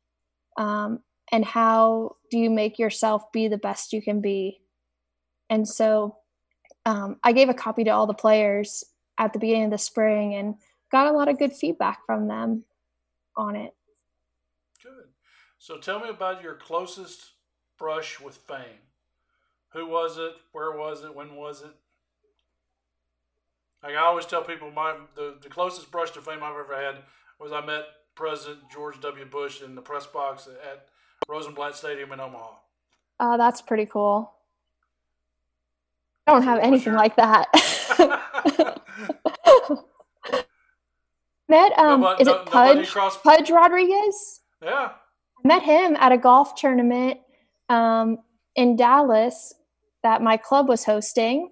um, 0.58 1.00
and 1.32 1.44
how 1.44 2.16
do 2.30 2.38
you 2.38 2.50
make 2.50 2.80
yourself 2.80 3.32
be 3.32 3.48
the 3.48 3.58
best 3.58 3.94
you 3.94 4.02
can 4.02 4.22
be. 4.22 4.62
And 5.50 5.68
so 5.68 6.18
um, 6.86 7.18
I 7.24 7.32
gave 7.32 7.50
a 7.50 7.54
copy 7.54 7.84
to 7.86 7.92
all 7.92 8.08
the 8.08 8.14
players 8.14 8.84
at 9.18 9.34
the 9.34 9.40
beginning 9.40 9.66
of 9.66 9.72
the 9.72 9.78
spring 9.78 10.36
and 10.36 10.56
got 10.92 11.08
a 11.08 11.12
lot 11.12 11.30
of 11.30 11.40
good 11.40 11.54
feedback 11.54 12.06
from 12.06 12.28
them 12.28 12.64
on 13.36 13.56
it. 13.56 13.74
Good. 14.82 15.10
So 15.58 15.78
tell 15.78 16.00
me 16.00 16.10
about 16.10 16.44
your 16.44 16.56
closest 16.56 17.32
brush 17.78 18.20
with 18.20 18.38
fame. 18.38 18.82
Who 19.70 19.88
was 19.88 20.18
it? 20.18 20.34
Where 20.52 20.78
was 20.78 21.04
it? 21.04 21.16
When 21.16 21.36
was 21.36 21.62
it? 21.62 21.74
Like 23.82 23.96
I 23.96 24.06
always 24.06 24.26
tell 24.26 24.44
people, 24.44 24.72
my 24.72 24.96
the, 25.16 25.38
the 25.42 25.50
closest 25.50 25.92
brush 25.92 26.12
to 26.12 26.22
fame 26.22 26.44
I've 26.44 26.56
ever 26.56 26.76
had 26.76 27.00
was 27.40 27.52
I 27.52 27.66
met 27.66 27.84
President 28.16 28.60
George 28.72 29.00
W. 29.02 29.26
Bush 29.26 29.62
in 29.62 29.76
the 29.76 29.82
press 29.82 30.06
box 30.06 30.48
at 30.48 30.88
Rosenblatt 31.28 31.76
Stadium 31.76 32.12
in 32.12 32.20
Omaha. 32.20 32.52
Oh, 33.20 33.38
that's 33.38 33.62
pretty 33.62 33.86
cool. 33.86 34.32
I 36.28 36.34
don't 36.34 36.44
have 36.44 36.60
anything 36.60 36.94
like 36.94 37.16
that. 37.18 37.48
met 41.50 41.78
um 41.78 42.04
is 42.20 42.28
it 42.28 42.46
Pudge 42.46 42.90
crossed... 42.90 43.24
Pudge 43.24 43.50
Rodriguez? 43.50 44.42
Yeah. 44.62 44.92
I 45.44 45.48
met 45.48 45.64
him 45.64 45.98
at 45.98 46.12
a 46.12 46.18
golf 46.18 46.56
tournament 46.56 47.20
um 47.70 48.20
in 48.56 48.76
Dallas 48.76 49.54
that 50.04 50.22
my 50.22 50.38
club 50.38 50.70
was 50.70 50.86
hosting 50.86 51.50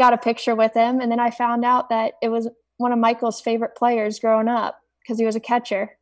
got 0.00 0.14
a 0.14 0.18
picture 0.18 0.54
with 0.54 0.72
him, 0.72 1.00
and 1.00 1.12
then 1.12 1.20
I 1.20 1.30
found 1.30 1.62
out 1.62 1.90
that 1.90 2.14
it 2.22 2.30
was 2.30 2.48
one 2.78 2.90
of 2.90 2.98
Michael's 2.98 3.40
favorite 3.40 3.76
players 3.76 4.18
growing 4.18 4.48
up 4.48 4.79
because 5.02 5.18
he 5.18 5.24
was 5.24 5.36
a 5.36 5.40
catcher. 5.40 5.96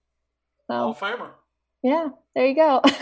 So, 0.66 0.74
Hall 0.74 0.90
of 0.90 0.98
Famer. 0.98 1.30
Yeah, 1.82 2.08
there 2.34 2.46
you 2.46 2.54
go. 2.54 2.80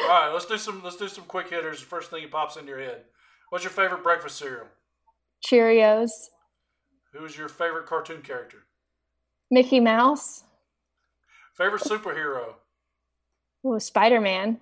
All 0.00 0.08
right, 0.08 0.30
let's 0.32 0.46
do 0.46 0.58
some 0.58 0.82
let's 0.82 0.96
do 0.96 1.08
some 1.08 1.24
quick 1.24 1.50
hitters. 1.50 1.80
First 1.80 2.10
thing 2.10 2.22
that 2.22 2.30
pops 2.30 2.56
into 2.56 2.68
your 2.68 2.80
head. 2.80 3.02
What's 3.50 3.64
your 3.64 3.70
favorite 3.70 4.02
breakfast 4.02 4.36
cereal? 4.36 4.66
Cheerios. 5.44 6.10
Who 7.12 7.24
is 7.24 7.36
your 7.36 7.48
favorite 7.48 7.86
cartoon 7.86 8.22
character? 8.22 8.58
Mickey 9.50 9.80
Mouse. 9.80 10.44
Favorite 11.54 11.82
superhero? 11.82 12.54
Oh, 13.64 13.78
Spider 13.78 14.20
Man. 14.20 14.60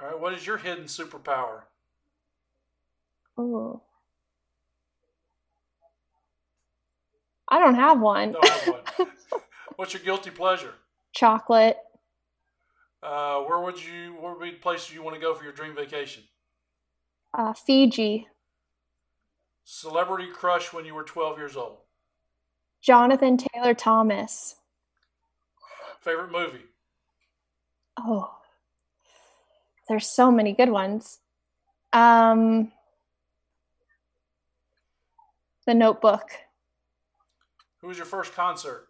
All 0.00 0.06
right, 0.08 0.20
what 0.20 0.34
is 0.34 0.46
your 0.46 0.58
hidden 0.58 0.84
superpower? 0.84 1.62
Oh, 3.36 3.82
I 7.48 7.58
don't 7.58 7.74
have 7.74 8.00
one. 8.00 8.32
Don't 8.32 8.48
have 8.48 8.68
one. 8.68 9.08
What's 9.76 9.92
your 9.92 10.02
guilty 10.02 10.30
pleasure? 10.30 10.74
Chocolate. 11.12 11.78
Uh, 13.02 13.40
where 13.40 13.60
would 13.60 13.82
you? 13.82 14.14
Where 14.18 14.32
would 14.32 14.42
be 14.42 14.50
the 14.52 14.56
place 14.56 14.90
you 14.90 15.02
want 15.02 15.14
to 15.14 15.20
go 15.20 15.34
for 15.34 15.44
your 15.44 15.52
dream 15.52 15.74
vacation? 15.74 16.22
Uh, 17.32 17.52
Fiji. 17.52 18.28
Celebrity 19.64 20.28
crush 20.32 20.72
when 20.72 20.84
you 20.84 20.94
were 20.94 21.04
twelve 21.04 21.38
years 21.38 21.56
old. 21.56 21.78
Jonathan 22.80 23.36
Taylor 23.36 23.74
Thomas. 23.74 24.56
Favorite 26.00 26.30
movie. 26.30 26.64
Oh, 27.98 28.30
there's 29.88 30.06
so 30.06 30.30
many 30.30 30.52
good 30.52 30.68
ones. 30.68 31.20
Um, 31.92 32.72
The 35.66 35.74
Notebook. 35.74 36.28
Who 37.80 37.86
was 37.86 37.96
your 37.96 38.06
first 38.06 38.34
concert? 38.34 38.88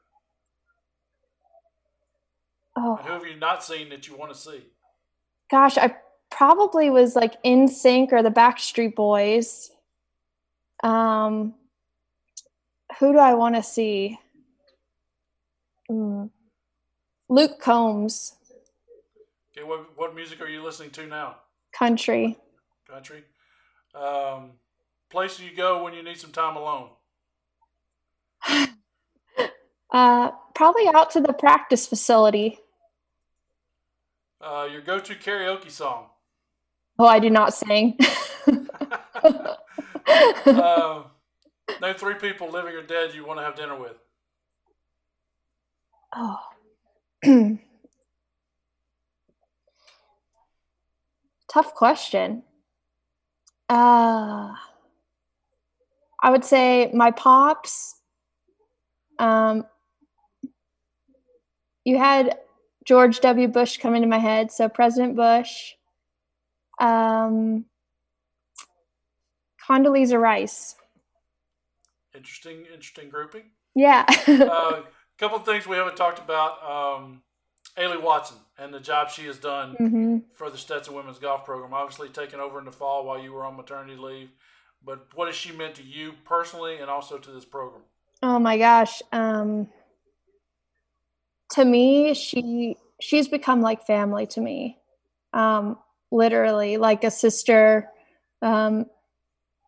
Oh. 2.77 2.97
And 2.97 3.07
who 3.07 3.13
have 3.13 3.27
you 3.27 3.37
not 3.37 3.65
seen 3.65 3.89
that 3.91 4.09
you 4.09 4.17
want 4.17 4.33
to 4.33 4.39
see? 4.39 4.63
Gosh, 5.51 5.79
I 5.79 5.95
probably 6.31 6.91
was 6.91 7.15
like 7.15 7.41
NSYNC 7.43 8.13
or 8.13 8.23
the 8.23 8.31
Backstreet 8.31 8.95
Boys. 8.95 9.71
Um, 10.83 11.55
who 12.99 13.13
do 13.13 13.19
I 13.19 13.35
want 13.35 13.55
to 13.55 13.63
see? 13.63 14.19
Mm. 15.91 16.31
Luke 17.29 17.61
Combs. 17.61 18.37
Okay, 19.57 19.65
what 19.67 19.97
what 19.97 20.15
music 20.15 20.41
are 20.41 20.49
you 20.49 20.63
listening 20.63 20.91
to 20.91 21.07
now? 21.07 21.37
Country. 21.73 22.37
Country. 22.89 23.23
Um, 23.95 24.53
place 25.11 25.39
you 25.39 25.51
go 25.57 25.85
when 25.85 25.95
you 25.95 26.03
need 26.03 26.19
some 26.19 26.33
time 26.33 26.57
alone. 26.57 26.89
uh, 29.93 30.31
probably 30.55 30.89
out 30.89 31.11
to 31.13 31.21
the 31.21 31.33
practice 31.33 31.87
facility. 31.87 32.59
Uh, 34.45 34.69
your 34.71 34.83
go-to 34.83 35.15
karaoke 35.15 35.71
song. 35.71 36.09
Oh, 36.99 37.07
I 37.07 37.19
do 37.19 37.31
not 37.31 37.55
sing. 37.55 37.97
uh, 40.47 41.05
name 41.81 41.95
three 41.95 42.17
people, 42.17 42.51
living 42.51 42.75
or 42.75 42.83
dead, 42.83 43.15
you 43.15 43.25
want 43.25 43.39
to 43.39 43.45
have 43.45 43.57
dinner 43.57 43.81
with. 43.81 43.97
Oh. 46.15 46.41
Tough 51.49 51.75
question. 51.75 52.43
Uh, 53.71 54.53
I 56.23 56.31
would 56.31 56.45
say 56.45 56.91
my 56.93 57.11
pops. 57.13 57.95
Um, 59.19 59.65
you 61.85 61.97
had 61.97 62.39
George 62.85 63.21
W. 63.21 63.49
Bush 63.49 63.79
come 63.79 63.95
into 63.95 64.09
my 64.09 64.19
head, 64.19 64.53
so 64.53 64.69
President 64.69 65.17
Bush. 65.17 65.73
Um, 66.79 67.65
Condoleezza 69.67 70.21
Rice. 70.21 70.75
Interesting, 72.15 72.67
interesting 72.67 73.09
grouping. 73.09 73.45
Yeah. 73.75 74.05
A 74.29 74.53
uh, 74.53 74.83
couple 75.19 75.39
of 75.39 75.45
things 75.45 75.67
we 75.67 75.77
haven't 75.77 75.97
talked 75.97 76.19
about. 76.19 76.63
Um, 76.63 77.23
Ailey 77.77 78.01
Watson 78.01 78.37
and 78.59 78.73
the 78.73 78.79
job 78.79 79.11
she 79.11 79.25
has 79.27 79.39
done 79.39 79.77
mm-hmm. 79.81 80.19
for 80.35 80.51
the 80.51 80.59
Stetson 80.59 80.95
Women's 80.95 81.19
Golf 81.19 81.45
Program. 81.45 81.75
Obviously, 81.75 82.09
taking 82.09 82.39
over 82.39 82.59
in 82.59 82.65
the 82.65 82.73
fall 82.73 83.05
while 83.05 83.21
you 83.21 83.33
were 83.33 83.45
on 83.45 83.57
maternity 83.57 83.97
leave. 83.97 84.31
But 84.85 85.09
what 85.15 85.27
has 85.27 85.35
she 85.35 85.51
meant 85.51 85.75
to 85.77 85.83
you 85.83 86.13
personally 86.25 86.77
and 86.77 86.91
also 86.91 87.19
to 87.19 87.31
this 87.31 87.45
program? 87.45 87.83
Oh 88.23 88.39
my 88.39 88.59
gosh. 88.59 89.03
Um, 89.13 89.69
to 91.55 91.65
me, 91.65 92.15
she 92.15 92.77
she's 93.01 93.29
become 93.29 93.61
like 93.61 93.87
family 93.87 94.27
to 94.29 94.41
me. 94.41 94.79
Um, 95.33 95.79
literally, 96.11 96.77
like 96.77 97.05
a 97.05 97.11
sister. 97.11 97.89
Um, 98.43 98.87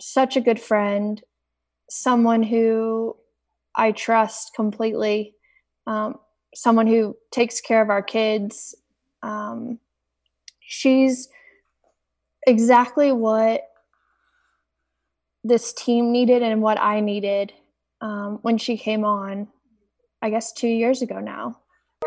such 0.01 0.37
a 0.37 0.41
good 0.41 0.61
friend, 0.61 1.23
someone 1.89 2.43
who 2.43 3.17
I 3.75 3.93
trust 3.93 4.55
completely, 4.55 5.35
um, 5.87 6.19
someone 6.55 6.87
who 6.87 7.17
takes 7.31 7.61
care 7.61 7.83
of 7.83 7.91
our 7.91 8.03
kids. 8.03 8.75
Um, 9.23 9.79
she's 10.61 11.29
exactly 12.47 13.13
what 13.13 13.63
this 15.45 15.73
team 15.73 16.13
needed 16.13 16.43
and 16.43 16.61
what 16.61 16.79
I 16.79 17.01
needed 17.01 17.53
um, 18.01 18.39
when 18.43 18.59
she 18.59 18.77
came 18.77 19.05
on, 19.05 19.49
I 20.21 20.31
guess 20.31 20.53
two 20.53 20.69
years 20.69 21.03
ago 21.03 21.21
now. 21.21 21.61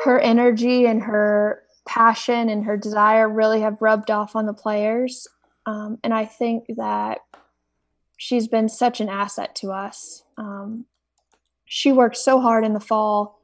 Her 0.03 0.19
energy 0.19 0.85
and 0.85 1.03
her 1.03 1.63
passion 1.87 2.49
and 2.49 2.65
her 2.65 2.77
desire 2.77 3.27
really 3.27 3.61
have 3.61 3.81
rubbed 3.81 4.11
off 4.11 4.35
on 4.35 4.45
the 4.45 4.53
players. 4.53 5.27
Um, 5.65 5.97
and 6.03 6.13
I 6.13 6.25
think 6.25 6.65
that 6.77 7.19
she's 8.17 8.47
been 8.47 8.69
such 8.69 9.01
an 9.01 9.09
asset 9.09 9.55
to 9.55 9.71
us. 9.71 10.23
Um, 10.37 10.85
she 11.65 11.91
worked 11.91 12.17
so 12.17 12.39
hard 12.39 12.63
in 12.65 12.73
the 12.73 12.79
fall 12.79 13.39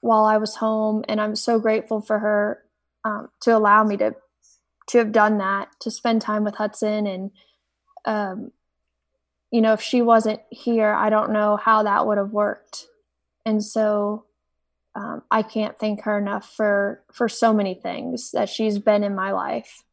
while 0.00 0.24
I 0.24 0.36
was 0.36 0.56
home, 0.56 1.04
and 1.08 1.20
I'm 1.20 1.36
so 1.36 1.58
grateful 1.58 2.00
for 2.00 2.18
her 2.18 2.62
um, 3.04 3.28
to 3.42 3.56
allow 3.56 3.84
me 3.84 3.96
to 3.98 4.14
to 4.88 4.98
have 4.98 5.12
done 5.12 5.38
that, 5.38 5.68
to 5.80 5.90
spend 5.90 6.20
time 6.20 6.42
with 6.44 6.56
Hudson, 6.56 7.06
and 7.06 7.30
um, 8.04 8.50
you 9.52 9.60
know, 9.60 9.74
if 9.74 9.80
she 9.80 10.02
wasn't 10.02 10.40
here, 10.50 10.92
I 10.92 11.10
don't 11.10 11.32
know 11.32 11.56
how 11.56 11.84
that 11.84 12.06
would 12.06 12.18
have 12.18 12.30
worked. 12.30 12.86
And 13.46 13.62
so, 13.62 14.24
um, 14.94 15.22
I 15.30 15.42
can't 15.42 15.78
thank 15.78 16.02
her 16.02 16.18
enough 16.18 16.52
for 16.54 17.02
for 17.12 17.28
so 17.28 17.52
many 17.52 17.74
things 17.74 18.32
that 18.32 18.48
she's 18.48 18.78
been 18.78 19.04
in 19.04 19.14
my 19.14 19.32
life. 19.32 19.84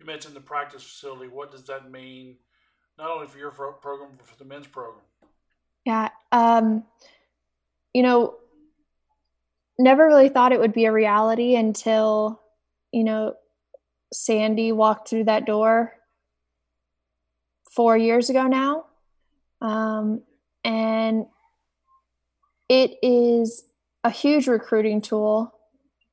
You 0.00 0.06
mentioned 0.06 0.34
the 0.34 0.40
practice 0.40 0.82
facility. 0.82 1.28
What 1.28 1.52
does 1.52 1.64
that 1.64 1.90
mean? 1.90 2.36
not 2.98 3.10
only 3.10 3.26
for 3.26 3.38
your 3.38 3.50
program 3.50 4.10
but 4.16 4.26
for 4.26 4.36
the 4.38 4.44
men's 4.44 4.66
program? 4.66 5.04
Yeah, 5.84 6.10
um, 6.30 6.84
you 7.92 8.02
know, 8.02 8.36
never 9.78 10.06
really 10.06 10.28
thought 10.28 10.52
it 10.52 10.60
would 10.60 10.72
be 10.72 10.84
a 10.84 10.92
reality 10.92 11.56
until 11.56 12.40
you 12.92 13.04
know 13.04 13.34
Sandy 14.12 14.72
walked 14.72 15.08
through 15.08 15.24
that 15.24 15.46
door 15.46 15.92
four 17.70 17.96
years 17.96 18.30
ago 18.30 18.46
now, 18.46 18.86
um, 19.60 20.22
and 20.64 21.26
it 22.68 22.92
is 23.02 23.64
a 24.04 24.10
huge 24.10 24.46
recruiting 24.46 25.00
tool. 25.00 25.52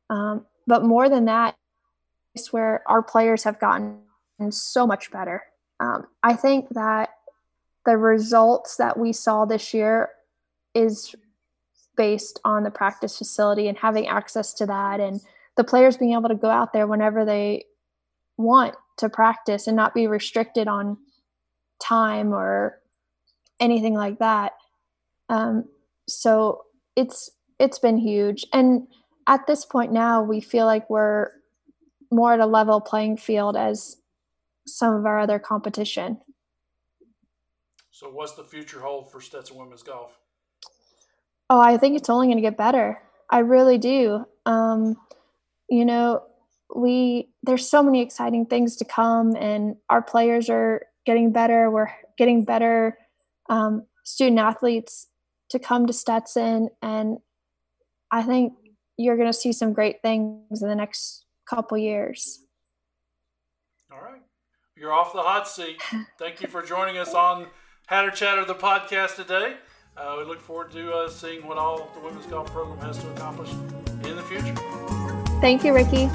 Um, 0.10 0.46
but 0.68 0.84
more 0.84 1.10
than 1.10 1.26
that, 1.26 1.56
it's 2.36 2.54
where 2.54 2.84
our 2.88 3.02
players 3.02 3.44
have 3.44 3.60
gotten 3.60 4.02
so 4.50 4.86
much 4.86 5.12
better. 5.12 5.44
Um, 5.80 6.08
I 6.24 6.34
think 6.34 6.70
that 6.70 7.10
the 7.86 7.98
results 7.98 8.78
that 8.78 8.98
we 8.98 9.14
saw 9.14 9.46
this 9.46 9.74
year 9.74 10.10
is 10.76 11.16
based 11.96 12.40
on 12.46 12.64
the 12.64 12.72
practice 12.72 13.18
facility 13.18 13.68
and 13.68 13.78
having 13.78 14.08
access 14.08 14.54
to 14.54 14.66
that 14.66 15.00
and 15.00 15.22
the 15.58 15.64
players 15.64 15.98
being 15.98 16.14
able 16.14 16.30
to 16.30 16.36
go 16.36 16.50
out 16.50 16.72
there 16.72 16.88
whenever 16.88 17.26
they 17.26 17.66
want 18.38 18.76
to 18.98 19.10
practice 19.10 19.68
and 19.68 19.76
not 19.76 19.94
be 19.94 20.08
restricted 20.08 20.68
on 20.68 20.98
time 21.82 22.34
or 22.34 22.80
anything 23.60 23.94
like 23.94 24.20
that. 24.20 24.54
Um, 25.28 25.66
so 26.10 26.64
it's 26.96 27.30
it's 27.60 27.80
been 27.80 27.98
huge, 27.98 28.46
and 28.54 28.88
at 29.28 29.46
this 29.46 29.66
point 29.66 29.92
now, 29.92 30.24
we 30.24 30.42
feel 30.42 30.66
like 30.66 30.90
we're 30.90 31.30
more 32.12 32.34
at 32.34 32.40
a 32.40 32.46
level 32.46 32.82
playing 32.82 33.18
field 33.18 33.56
as 33.56 33.98
some 34.66 34.96
of 34.96 35.06
our 35.06 35.20
other 35.20 35.40
competition. 35.40 36.20
So, 37.92 38.10
what's 38.10 38.34
the 38.34 38.44
future 38.44 38.80
hold 38.80 39.12
for 39.12 39.22
Stetson 39.22 39.58
Women's 39.58 39.84
Golf? 39.84 40.18
Oh, 41.50 41.60
I 41.60 41.78
think 41.78 41.96
it's 41.96 42.10
only 42.10 42.28
going 42.28 42.38
to 42.38 42.42
get 42.42 42.58
better. 42.58 43.02
I 43.30 43.40
really 43.40 43.78
do. 43.78 44.26
Um, 44.46 44.96
you 45.70 45.86
know, 45.86 46.24
we 46.74 47.30
there's 47.44 47.70
so 47.70 47.84
many 47.84 48.02
exciting 48.02 48.46
things 48.46 48.78
to 48.78 48.86
come, 48.86 49.36
and 49.36 49.76
our 49.90 50.02
players 50.02 50.50
are 50.50 50.84
getting 51.06 51.32
better. 51.32 51.70
We're 51.70 51.92
getting 52.18 52.46
better 52.46 52.98
um, 53.50 53.86
student 54.06 54.40
athletes 54.40 55.08
to 55.50 55.60
come 55.60 55.88
to 55.88 55.94
Stetson, 55.94 56.70
and 56.82 57.18
I 58.12 58.24
think 58.24 58.54
you're 58.98 59.16
going 59.16 59.30
to 59.30 59.38
see 59.38 59.54
some 59.54 59.74
great 59.74 60.02
things 60.02 60.62
in 60.62 60.68
the 60.68 60.76
next 60.76 61.26
couple 61.50 61.78
years. 61.78 62.46
All 63.92 64.02
right. 64.02 64.22
You're 64.76 64.94
off 64.94 65.14
the 65.14 65.22
hot 65.22 65.48
seat. 65.48 65.82
Thank 66.18 66.42
you 66.42 66.48
for 66.48 66.62
joining 66.62 66.98
us 66.98 67.14
on 67.14 67.48
Hatter 67.88 68.12
Chatter, 68.12 68.46
the 68.46 68.56
podcast 68.56 69.16
today. 69.16 69.56
Uh, 69.98 70.16
we 70.18 70.24
look 70.24 70.40
forward 70.40 70.72
to 70.72 70.94
uh, 70.94 71.10
seeing 71.10 71.46
what 71.46 71.58
all 71.58 71.90
the 71.94 72.00
women's 72.00 72.26
golf 72.28 72.52
program 72.52 72.78
has 72.80 72.98
to 73.00 73.10
accomplish 73.12 73.52
in 73.52 74.16
the 74.16 74.24
future. 74.24 74.56
Thank 75.42 75.64
you, 75.64 75.74
Ricky. 75.74 76.10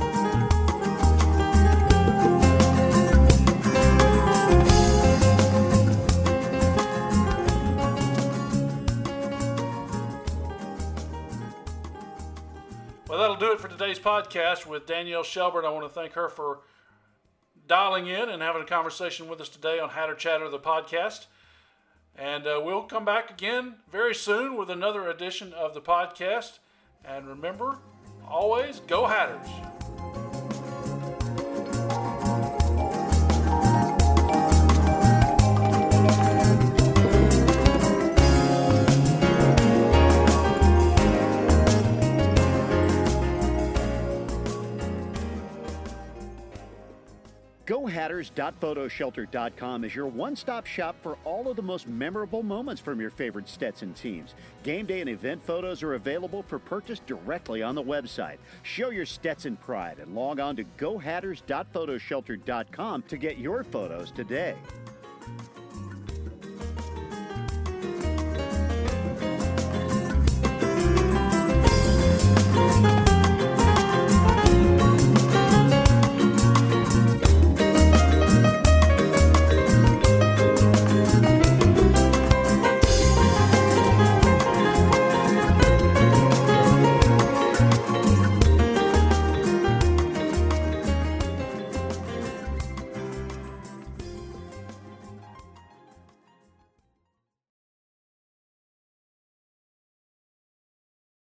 It 13.54 13.60
for 13.60 13.68
today's 13.68 14.00
podcast 14.00 14.66
with 14.66 14.84
Danielle 14.84 15.22
Shelburne. 15.22 15.64
I 15.64 15.70
want 15.70 15.84
to 15.84 15.88
thank 15.88 16.14
her 16.14 16.28
for 16.28 16.60
dialing 17.68 18.08
in 18.08 18.28
and 18.28 18.42
having 18.42 18.62
a 18.62 18.64
conversation 18.64 19.28
with 19.28 19.40
us 19.40 19.48
today 19.48 19.78
on 19.78 19.90
Hatter 19.90 20.16
Chatter, 20.16 20.48
the 20.48 20.58
podcast. 20.58 21.26
And 22.16 22.48
uh, 22.48 22.60
we'll 22.64 22.82
come 22.82 23.04
back 23.04 23.30
again 23.30 23.76
very 23.92 24.14
soon 24.14 24.56
with 24.56 24.70
another 24.70 25.08
edition 25.08 25.52
of 25.52 25.72
the 25.72 25.80
podcast. 25.80 26.58
And 27.04 27.28
remember, 27.28 27.78
always 28.28 28.80
go 28.80 29.06
Hatters. 29.06 29.83
GoHatters.photoshelter.com 47.66 49.84
is 49.84 49.94
your 49.94 50.06
one 50.06 50.34
stop 50.36 50.66
shop 50.66 50.96
for 51.02 51.16
all 51.24 51.48
of 51.48 51.56
the 51.56 51.62
most 51.62 51.88
memorable 51.88 52.42
moments 52.42 52.82
from 52.82 53.00
your 53.00 53.08
favorite 53.10 53.48
Stetson 53.48 53.94
teams. 53.94 54.34
Game 54.62 54.84
day 54.84 55.00
and 55.00 55.08
event 55.08 55.42
photos 55.44 55.82
are 55.82 55.94
available 55.94 56.42
for 56.42 56.58
purchase 56.58 56.98
directly 57.00 57.62
on 57.62 57.74
the 57.74 57.82
website. 57.82 58.36
Show 58.62 58.90
your 58.90 59.06
Stetson 59.06 59.56
pride 59.56 59.98
and 59.98 60.14
log 60.14 60.40
on 60.40 60.56
to 60.56 60.64
GoHatters.photoshelter.com 60.78 63.02
to 63.02 63.16
get 63.16 63.38
your 63.38 63.64
photos 63.64 64.10
today. 64.10 64.56